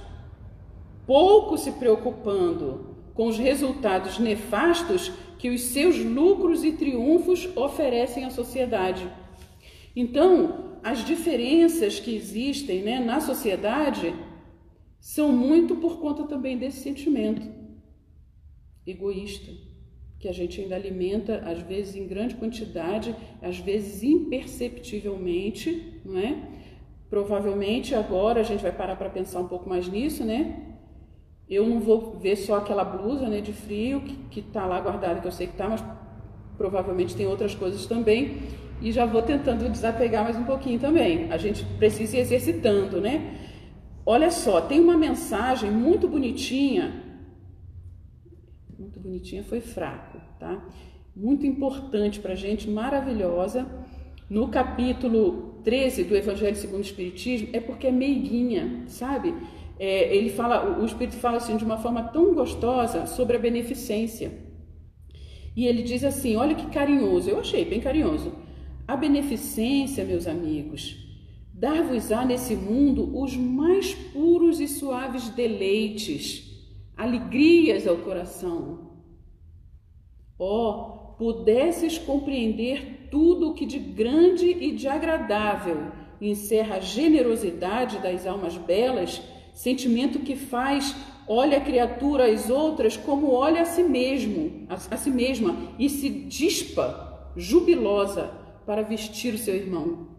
[1.06, 8.30] pouco se preocupando com os resultados nefastos que os seus lucros e triunfos oferecem à
[8.30, 9.08] sociedade.
[9.94, 14.14] Então, as diferenças que existem né, na sociedade
[15.00, 17.42] são muito por conta também desse sentimento
[18.86, 19.52] egoísta,
[20.18, 26.36] que a gente ainda alimenta, às vezes em grande quantidade, às vezes imperceptivelmente, não é?
[27.08, 30.67] Provavelmente agora a gente vai parar para pensar um pouco mais nisso, né?
[31.48, 35.26] Eu não vou ver só aquela blusa né, de frio que está lá guardada, que
[35.26, 35.82] eu sei que está, mas
[36.58, 38.42] provavelmente tem outras coisas também.
[38.82, 41.32] E já vou tentando desapegar mais um pouquinho também.
[41.32, 43.38] A gente precisa ir exercitando, né?
[44.04, 47.02] Olha só, tem uma mensagem muito bonitinha.
[48.78, 50.62] Muito bonitinha, foi fraco, tá?
[51.16, 53.66] Muito importante para gente, maravilhosa.
[54.30, 59.34] No capítulo 13 do Evangelho segundo o Espiritismo, é porque é meiguinha, sabe?
[59.78, 64.32] É, ele fala, o Espírito fala assim de uma forma tão gostosa sobre a beneficência.
[65.56, 68.32] E ele diz assim: olha que carinhoso, eu achei bem carinhoso.
[68.86, 70.96] A beneficência, meus amigos,
[71.52, 76.44] dar-vos-á nesse mundo os mais puros e suaves deleites,
[76.96, 78.88] alegrias ao coração.
[80.38, 87.98] Ó, oh, pudesses compreender tudo o que de grande e de agradável encerra a generosidade
[87.98, 89.20] das almas belas
[89.58, 90.94] sentimento que faz
[91.26, 95.90] olha a criatura às outras como olha a si mesmo, a, a si mesma e
[95.90, 98.30] se dispa jubilosa
[98.64, 100.10] para vestir o seu irmão.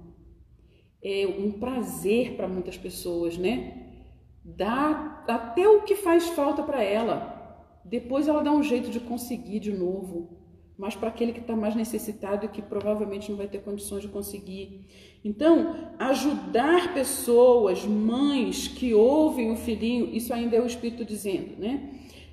[1.02, 4.02] É um prazer para muitas pessoas, né?
[4.44, 7.80] Dá até o que faz falta para ela.
[7.86, 10.39] Depois ela dá um jeito de conseguir de novo
[10.80, 14.08] mas para aquele que está mais necessitado e que provavelmente não vai ter condições de
[14.08, 14.86] conseguir.
[15.26, 21.90] Então, ajudar pessoas, mães que ouvem o filhinho, isso ainda é o Espírito dizendo, né?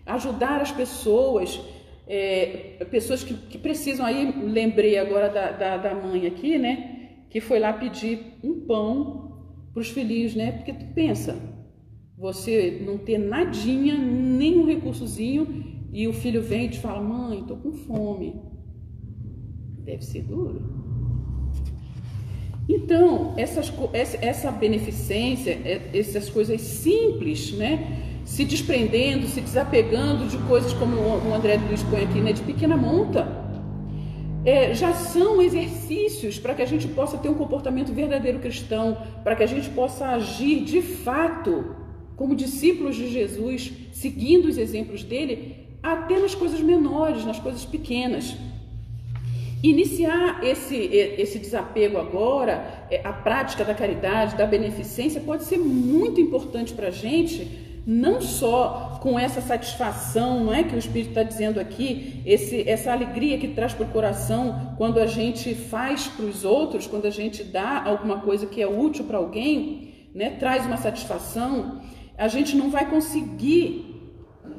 [0.07, 1.61] Ajudar as pessoas,
[2.07, 7.25] é, pessoas que, que, precisam, aí lembrei agora da, da, da, mãe aqui, né?
[7.29, 9.43] Que foi lá pedir um pão
[9.73, 10.53] para os filhinhos, né?
[10.53, 11.37] Porque tu pensa,
[12.17, 17.41] você não ter nadinha, nem um recursozinho e o filho vem e te fala: Mãe,
[17.41, 18.39] estou com fome.
[19.83, 20.61] Deve ser duro.
[22.69, 23.73] Então, essas,
[24.21, 28.03] essa beneficência, é, essas coisas simples, né?
[28.27, 32.35] Se desprendendo, se desapegando de coisas como o André Luiz põe aqui, né?
[32.35, 33.27] De pequena monta,
[34.45, 39.35] é, já são exercícios para que a gente possa ter um comportamento verdadeiro cristão, para
[39.35, 41.75] que a gente possa agir de fato
[42.17, 48.35] como discípulos de Jesus, seguindo os exemplos dele, até nas coisas menores, nas coisas pequenas.
[49.63, 56.21] Iniciar esse, esse desapego agora, é, a prática da caridade, da beneficência, pode ser muito
[56.21, 61.23] importante para a gente, não só com essa satisfação, não é que o Espírito está
[61.23, 66.25] dizendo aqui, esse, essa alegria que traz para o coração quando a gente faz para
[66.27, 70.67] os outros, quando a gente dá alguma coisa que é útil para alguém, né, traz
[70.67, 71.81] uma satisfação,
[72.19, 73.86] a gente não vai conseguir,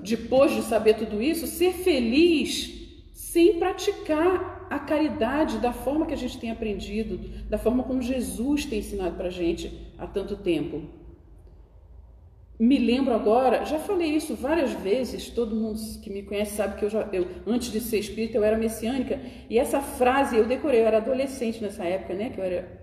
[0.04, 2.78] depois de saber tudo isso, ser feliz
[3.14, 7.20] sem praticar a caridade da forma que a gente tem aprendido,
[7.50, 10.82] da forma como Jesus tem ensinado para a gente há tanto tempo.
[12.60, 16.86] Me lembro agora, já falei isso várias vezes, todo mundo que me conhece sabe que
[16.86, 20.82] eu, já, eu antes de ser espírita eu era messiânica, e essa frase eu decorei,
[20.82, 22.82] eu era adolescente nessa época, né, que eu era,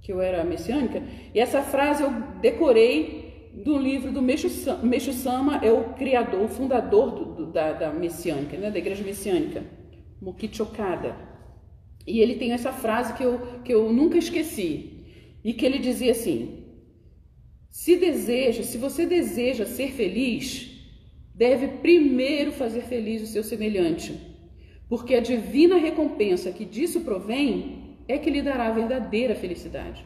[0.00, 1.02] que eu era messiânica,
[1.34, 3.19] e essa frase eu decorei
[3.52, 8.56] do livro do Meixo Sama, é o criador, o fundador do, do, da, da messiânica,
[8.56, 9.64] né, da igreja messiânica,
[10.20, 11.16] Mokichi Okada.
[12.06, 15.04] E ele tem essa frase que eu, que eu nunca esqueci,
[15.44, 16.64] e que ele dizia assim:
[17.68, 20.70] se deseja, se você deseja ser feliz,
[21.34, 24.14] deve primeiro fazer feliz o seu semelhante,
[24.88, 30.04] porque a divina recompensa que disso provém é que lhe dará a verdadeira felicidade.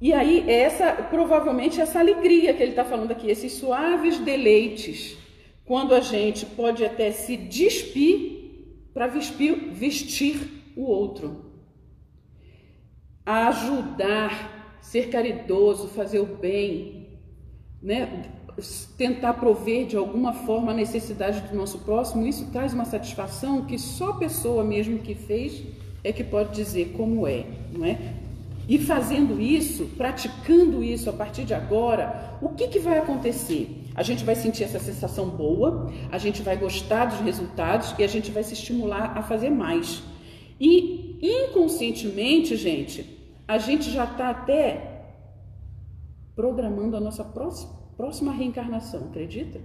[0.00, 5.18] E aí, essa provavelmente essa alegria que ele está falando aqui, esses suaves deleites,
[5.64, 8.38] quando a gente pode até se despir
[8.94, 10.36] para vestir, vestir
[10.76, 11.52] o outro,
[13.26, 17.18] ajudar, ser caridoso, fazer o bem,
[17.82, 18.30] né?
[18.96, 23.78] tentar prover de alguma forma a necessidade do nosso próximo, isso traz uma satisfação que
[23.78, 25.62] só a pessoa mesmo que fez
[26.02, 27.98] é que pode dizer como é, não é?
[28.68, 33.86] E fazendo isso, praticando isso a partir de agora, o que, que vai acontecer?
[33.94, 38.06] A gente vai sentir essa sensação boa, a gente vai gostar dos resultados e a
[38.06, 40.02] gente vai se estimular a fazer mais.
[40.60, 44.98] E inconscientemente, gente, a gente já está até
[46.36, 49.60] programando a nossa próxima, próxima reencarnação, acredita?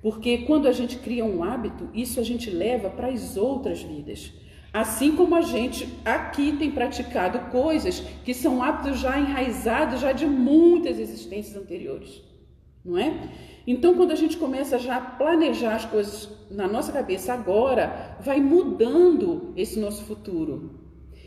[0.00, 4.32] Porque quando a gente cria um hábito, isso a gente leva para as outras vidas.
[4.74, 10.26] Assim como a gente aqui tem praticado coisas que são hábitos já enraizados já de
[10.26, 12.20] muitas existências anteriores,
[12.84, 13.30] não é?
[13.64, 18.40] Então, quando a gente começa já a planejar as coisas na nossa cabeça agora, vai
[18.40, 20.83] mudando esse nosso futuro.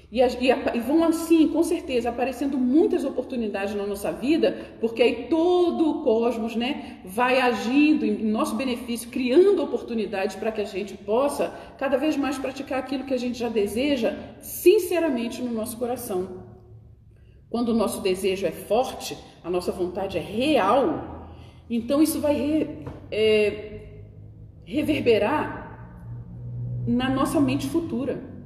[0.10, 5.28] E, e, e, vão assim, com certeza, aparecendo muitas oportunidades na nossa vida, porque aí
[5.30, 10.94] todo o cosmos né, vai agindo em nosso benefício, criando oportunidades para que a gente
[10.94, 16.46] possa cada vez mais praticar aquilo que a gente já deseja, sinceramente, no nosso coração.
[17.50, 21.28] Quando o nosso desejo é forte, a nossa vontade é real,
[21.70, 23.82] então isso vai re, é,
[24.64, 25.68] reverberar
[26.88, 28.37] na nossa mente futura.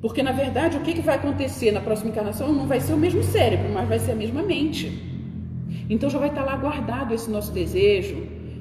[0.00, 2.98] Porque, na verdade, o que, que vai acontecer na próxima encarnação não vai ser o
[2.98, 4.92] mesmo cérebro, mas vai ser a mesma mente.
[5.88, 8.16] Então já vai estar lá guardado esse nosso desejo,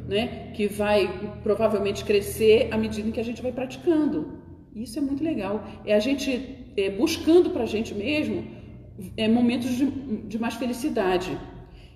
[0.08, 0.52] né?
[0.54, 4.40] Que vai provavelmente crescer à medida que a gente vai praticando.
[4.74, 5.68] Isso é muito legal.
[5.86, 8.46] É a gente é, buscando para a gente mesmo
[9.18, 11.38] é, momentos de, de mais felicidade.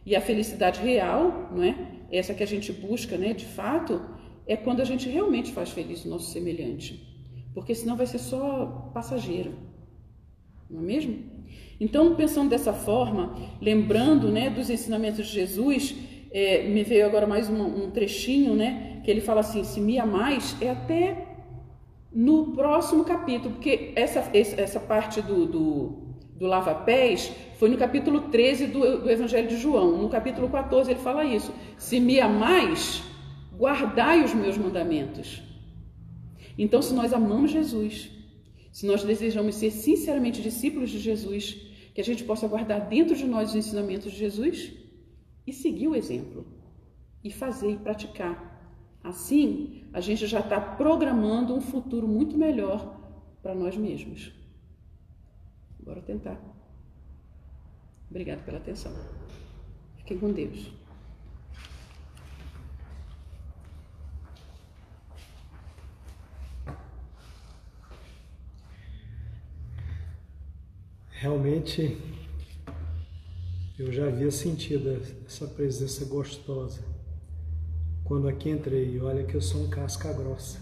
[0.06, 1.76] E a felicidade real, não é?
[2.12, 3.34] Essa que a gente busca, né?
[3.34, 4.02] De fato,
[4.48, 7.09] é quando a gente realmente faz feliz o nosso semelhante
[7.54, 9.54] porque senão vai ser só passageiro,
[10.70, 11.40] não é mesmo?
[11.80, 15.96] Então, pensando dessa forma, lembrando né, dos ensinamentos de Jesus,
[16.32, 19.98] é, me veio agora mais um, um trechinho, né, que ele fala assim: se me
[19.98, 21.26] amais, é até
[22.12, 28.68] no próximo capítulo, porque essa, essa parte do, do, do lava-pés foi no capítulo 13
[28.68, 30.02] do, do Evangelho de João.
[30.02, 33.02] No capítulo 14 ele fala isso: se me amais,
[33.58, 35.49] guardai os meus mandamentos.
[36.62, 38.12] Então, se nós amamos Jesus,
[38.70, 41.54] se nós desejamos ser sinceramente discípulos de Jesus,
[41.96, 44.74] que a gente possa guardar dentro de nós os ensinamentos de Jesus
[45.48, 46.46] e seguir o exemplo,
[47.24, 48.36] e fazer e praticar.
[49.02, 53.00] Assim, a gente já está programando um futuro muito melhor
[53.42, 54.34] para nós mesmos.
[55.80, 56.38] Bora tentar.
[58.10, 58.92] Obrigado pela atenção.
[59.96, 60.79] Fiquem com Deus.
[71.20, 71.98] Realmente
[73.78, 76.82] eu já havia sentido essa presença gostosa
[78.06, 78.98] quando aqui entrei.
[79.02, 80.60] Olha que eu sou um casca grossa.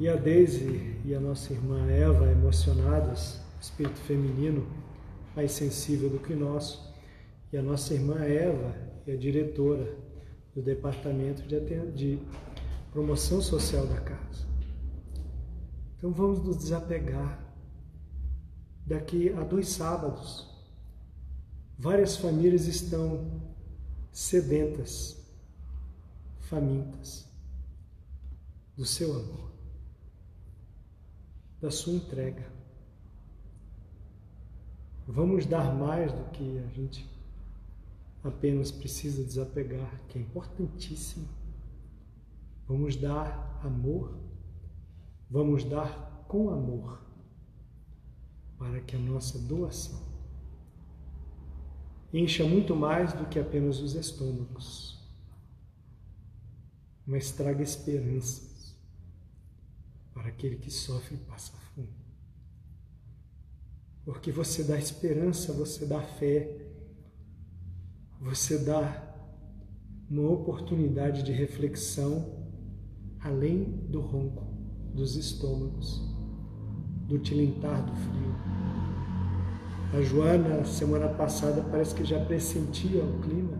[0.00, 4.66] E a Daisy e a nossa irmã Eva, emocionadas, espírito feminino
[5.36, 6.92] mais sensível do que nosso,
[7.52, 8.74] e a nossa irmã Eva
[9.06, 9.96] é diretora
[10.52, 11.60] do departamento de,
[11.94, 12.18] de
[12.90, 14.48] promoção social da casa.
[15.96, 17.49] Então vamos nos desapegar.
[18.90, 20.48] Daqui a dois sábados,
[21.78, 23.40] várias famílias estão
[24.10, 25.16] sedentas,
[26.40, 27.24] famintas
[28.76, 29.52] do seu amor,
[31.60, 32.52] da sua entrega.
[35.06, 37.08] Vamos dar mais do que a gente
[38.24, 41.28] apenas precisa desapegar, que é importantíssimo.
[42.66, 44.18] Vamos dar amor,
[45.30, 47.09] vamos dar com amor,
[48.60, 49.98] para que a nossa doação
[52.12, 55.02] encha muito mais do que apenas os estômagos,
[57.06, 58.76] mas traga esperanças
[60.12, 61.88] para aquele que sofre e passa fome.
[64.04, 66.60] Porque você dá esperança, você dá fé,
[68.20, 69.10] você dá
[70.10, 72.46] uma oportunidade de reflexão
[73.20, 74.44] além do ronco
[74.92, 76.09] dos estômagos,
[77.10, 78.34] do tilintar do frio.
[79.92, 83.58] A Joana, semana passada, parece que já pressentia o clima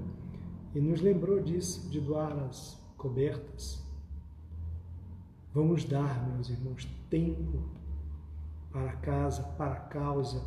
[0.74, 3.84] e nos lembrou disso, de doar as cobertas.
[5.52, 7.68] Vamos dar, meus irmãos, tempo
[8.72, 10.42] para casa, para a causa.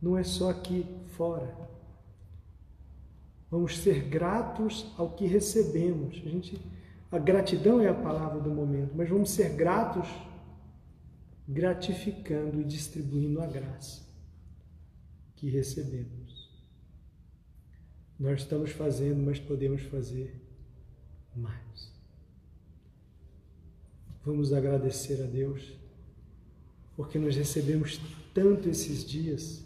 [0.00, 1.68] Não é só aqui fora
[3.50, 6.22] Vamos ser gratos ao que recebemos.
[6.24, 6.60] A gente,
[7.10, 10.06] a gratidão é a palavra do momento, mas vamos ser gratos
[11.48, 14.06] gratificando e distribuindo a graça
[15.34, 16.46] que recebemos.
[18.20, 20.38] Nós estamos fazendo, mas podemos fazer
[21.34, 21.90] mais.
[24.24, 25.72] Vamos agradecer a Deus,
[26.94, 27.98] porque nós recebemos
[28.34, 29.64] tanto esses dias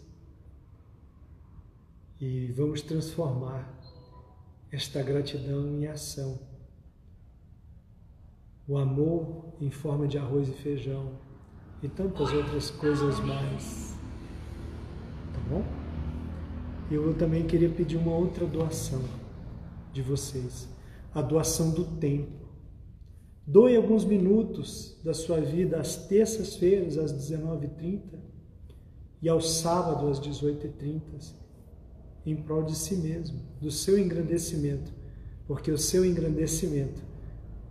[2.21, 3.67] e vamos transformar
[4.71, 6.39] esta gratidão em ação.
[8.65, 11.19] O amor em forma de arroz e feijão
[11.83, 13.97] e tantas outras coisas mais.
[15.33, 15.63] Tá bom?
[16.89, 19.01] Eu também queria pedir uma outra doação
[19.91, 20.69] de vocês,
[21.13, 22.43] a doação do tempo.
[23.45, 28.01] Doe alguns minutos da sua vida às terças-feiras às 19h30
[29.21, 31.01] e ao sábado às 18h30
[32.25, 34.93] em prol de si mesmo, do seu engrandecimento,
[35.45, 37.01] porque o seu engrandecimento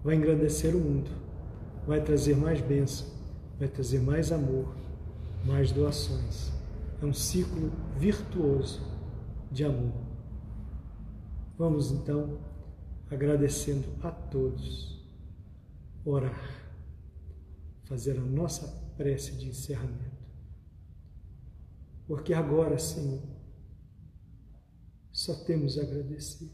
[0.05, 1.11] vai engrandecer o mundo,
[1.87, 3.07] vai trazer mais bênção,
[3.63, 4.75] vai trazer mais amor,
[5.45, 6.51] mais doações.
[7.01, 8.83] É um ciclo virtuoso
[9.53, 9.95] de amor.
[11.57, 12.41] Vamos então,
[13.09, 15.01] agradecendo a todos,
[16.05, 16.75] orar,
[17.85, 20.27] fazer a nossa prece de encerramento.
[22.09, 23.23] Porque agora, Senhor,
[25.13, 26.51] só temos a agradecer.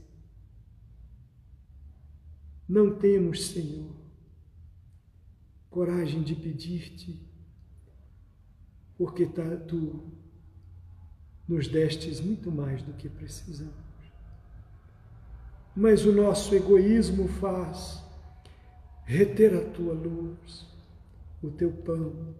[2.68, 3.97] Não temos, Senhor,
[5.70, 7.20] coragem de pedir-te,
[8.96, 10.12] porque tá, tu
[11.46, 13.72] nos destes muito mais do que precisamos.
[15.74, 18.02] Mas o nosso egoísmo faz
[19.04, 20.66] reter a tua luz,
[21.42, 22.34] o teu pão,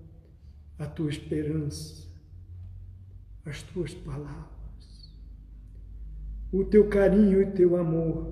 [0.79, 2.07] a tua esperança,
[3.45, 4.59] as tuas palavras
[6.53, 8.27] o teu carinho e teu amor,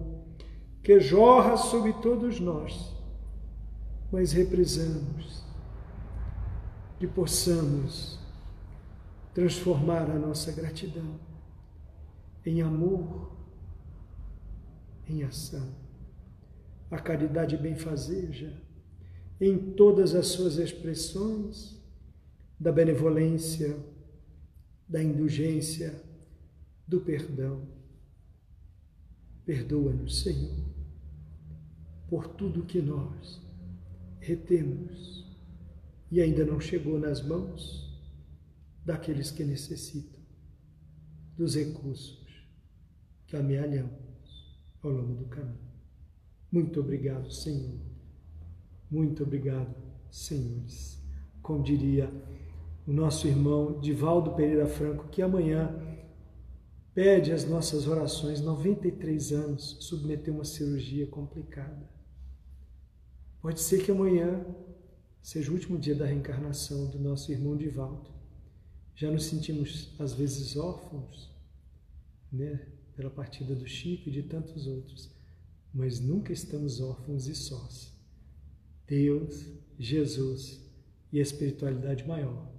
[0.83, 2.96] que jorra sobre todos nós,
[4.11, 5.45] mas represamos
[6.99, 8.19] que possamos
[9.35, 11.21] transformar a nossa gratidão
[12.45, 13.37] em amor,
[15.09, 15.75] em ação,
[16.91, 18.63] a caridade benfazeja
[19.41, 21.77] em todas as suas expressões
[22.59, 23.77] da benevolência,
[24.89, 26.03] da indulgência,
[26.87, 27.69] do perdão.
[29.45, 30.65] Perdoa-nos, Senhor,
[32.09, 33.46] por tudo que nós
[34.27, 35.25] retemos
[36.11, 37.87] e ainda não chegou nas mãos
[38.85, 40.21] daqueles que necessitam
[41.37, 42.27] dos recursos
[43.27, 43.93] que amealhamos
[44.83, 45.67] ao longo do caminho.
[46.51, 47.79] Muito obrigado, Senhor.
[48.91, 49.75] Muito obrigado,
[50.11, 51.01] senhores.
[51.43, 52.11] Como diria
[52.87, 55.75] o nosso irmão Divaldo Pereira Franco, que amanhã
[56.95, 61.96] pede as nossas orações, 93 anos, submeteu uma cirurgia complicada.
[63.47, 64.45] Pode ser que amanhã
[65.23, 68.11] seja o último dia da reencarnação do nosso irmão Divaldo.
[68.97, 71.33] Já nos sentimos, às vezes, órfãos,
[72.33, 72.67] né?
[72.97, 75.15] Pela partida do Chico e de tantos outros,
[75.73, 77.97] mas nunca estamos órfãos e sós.
[78.85, 79.47] Deus,
[79.79, 80.61] Jesus
[81.13, 82.53] e a espiritualidade maior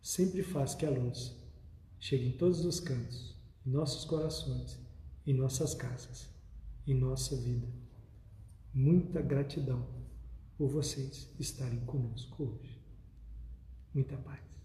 [0.00, 1.36] sempre faz que a luz
[2.00, 3.36] chegue em todos os cantos,
[3.66, 4.80] em nossos corações,
[5.26, 6.26] em nossas casas,
[6.86, 7.68] em nossa vida.
[8.72, 9.95] Muita gratidão
[10.56, 12.80] por vocês estarem conosco hoje.
[13.94, 14.55] Muita paz.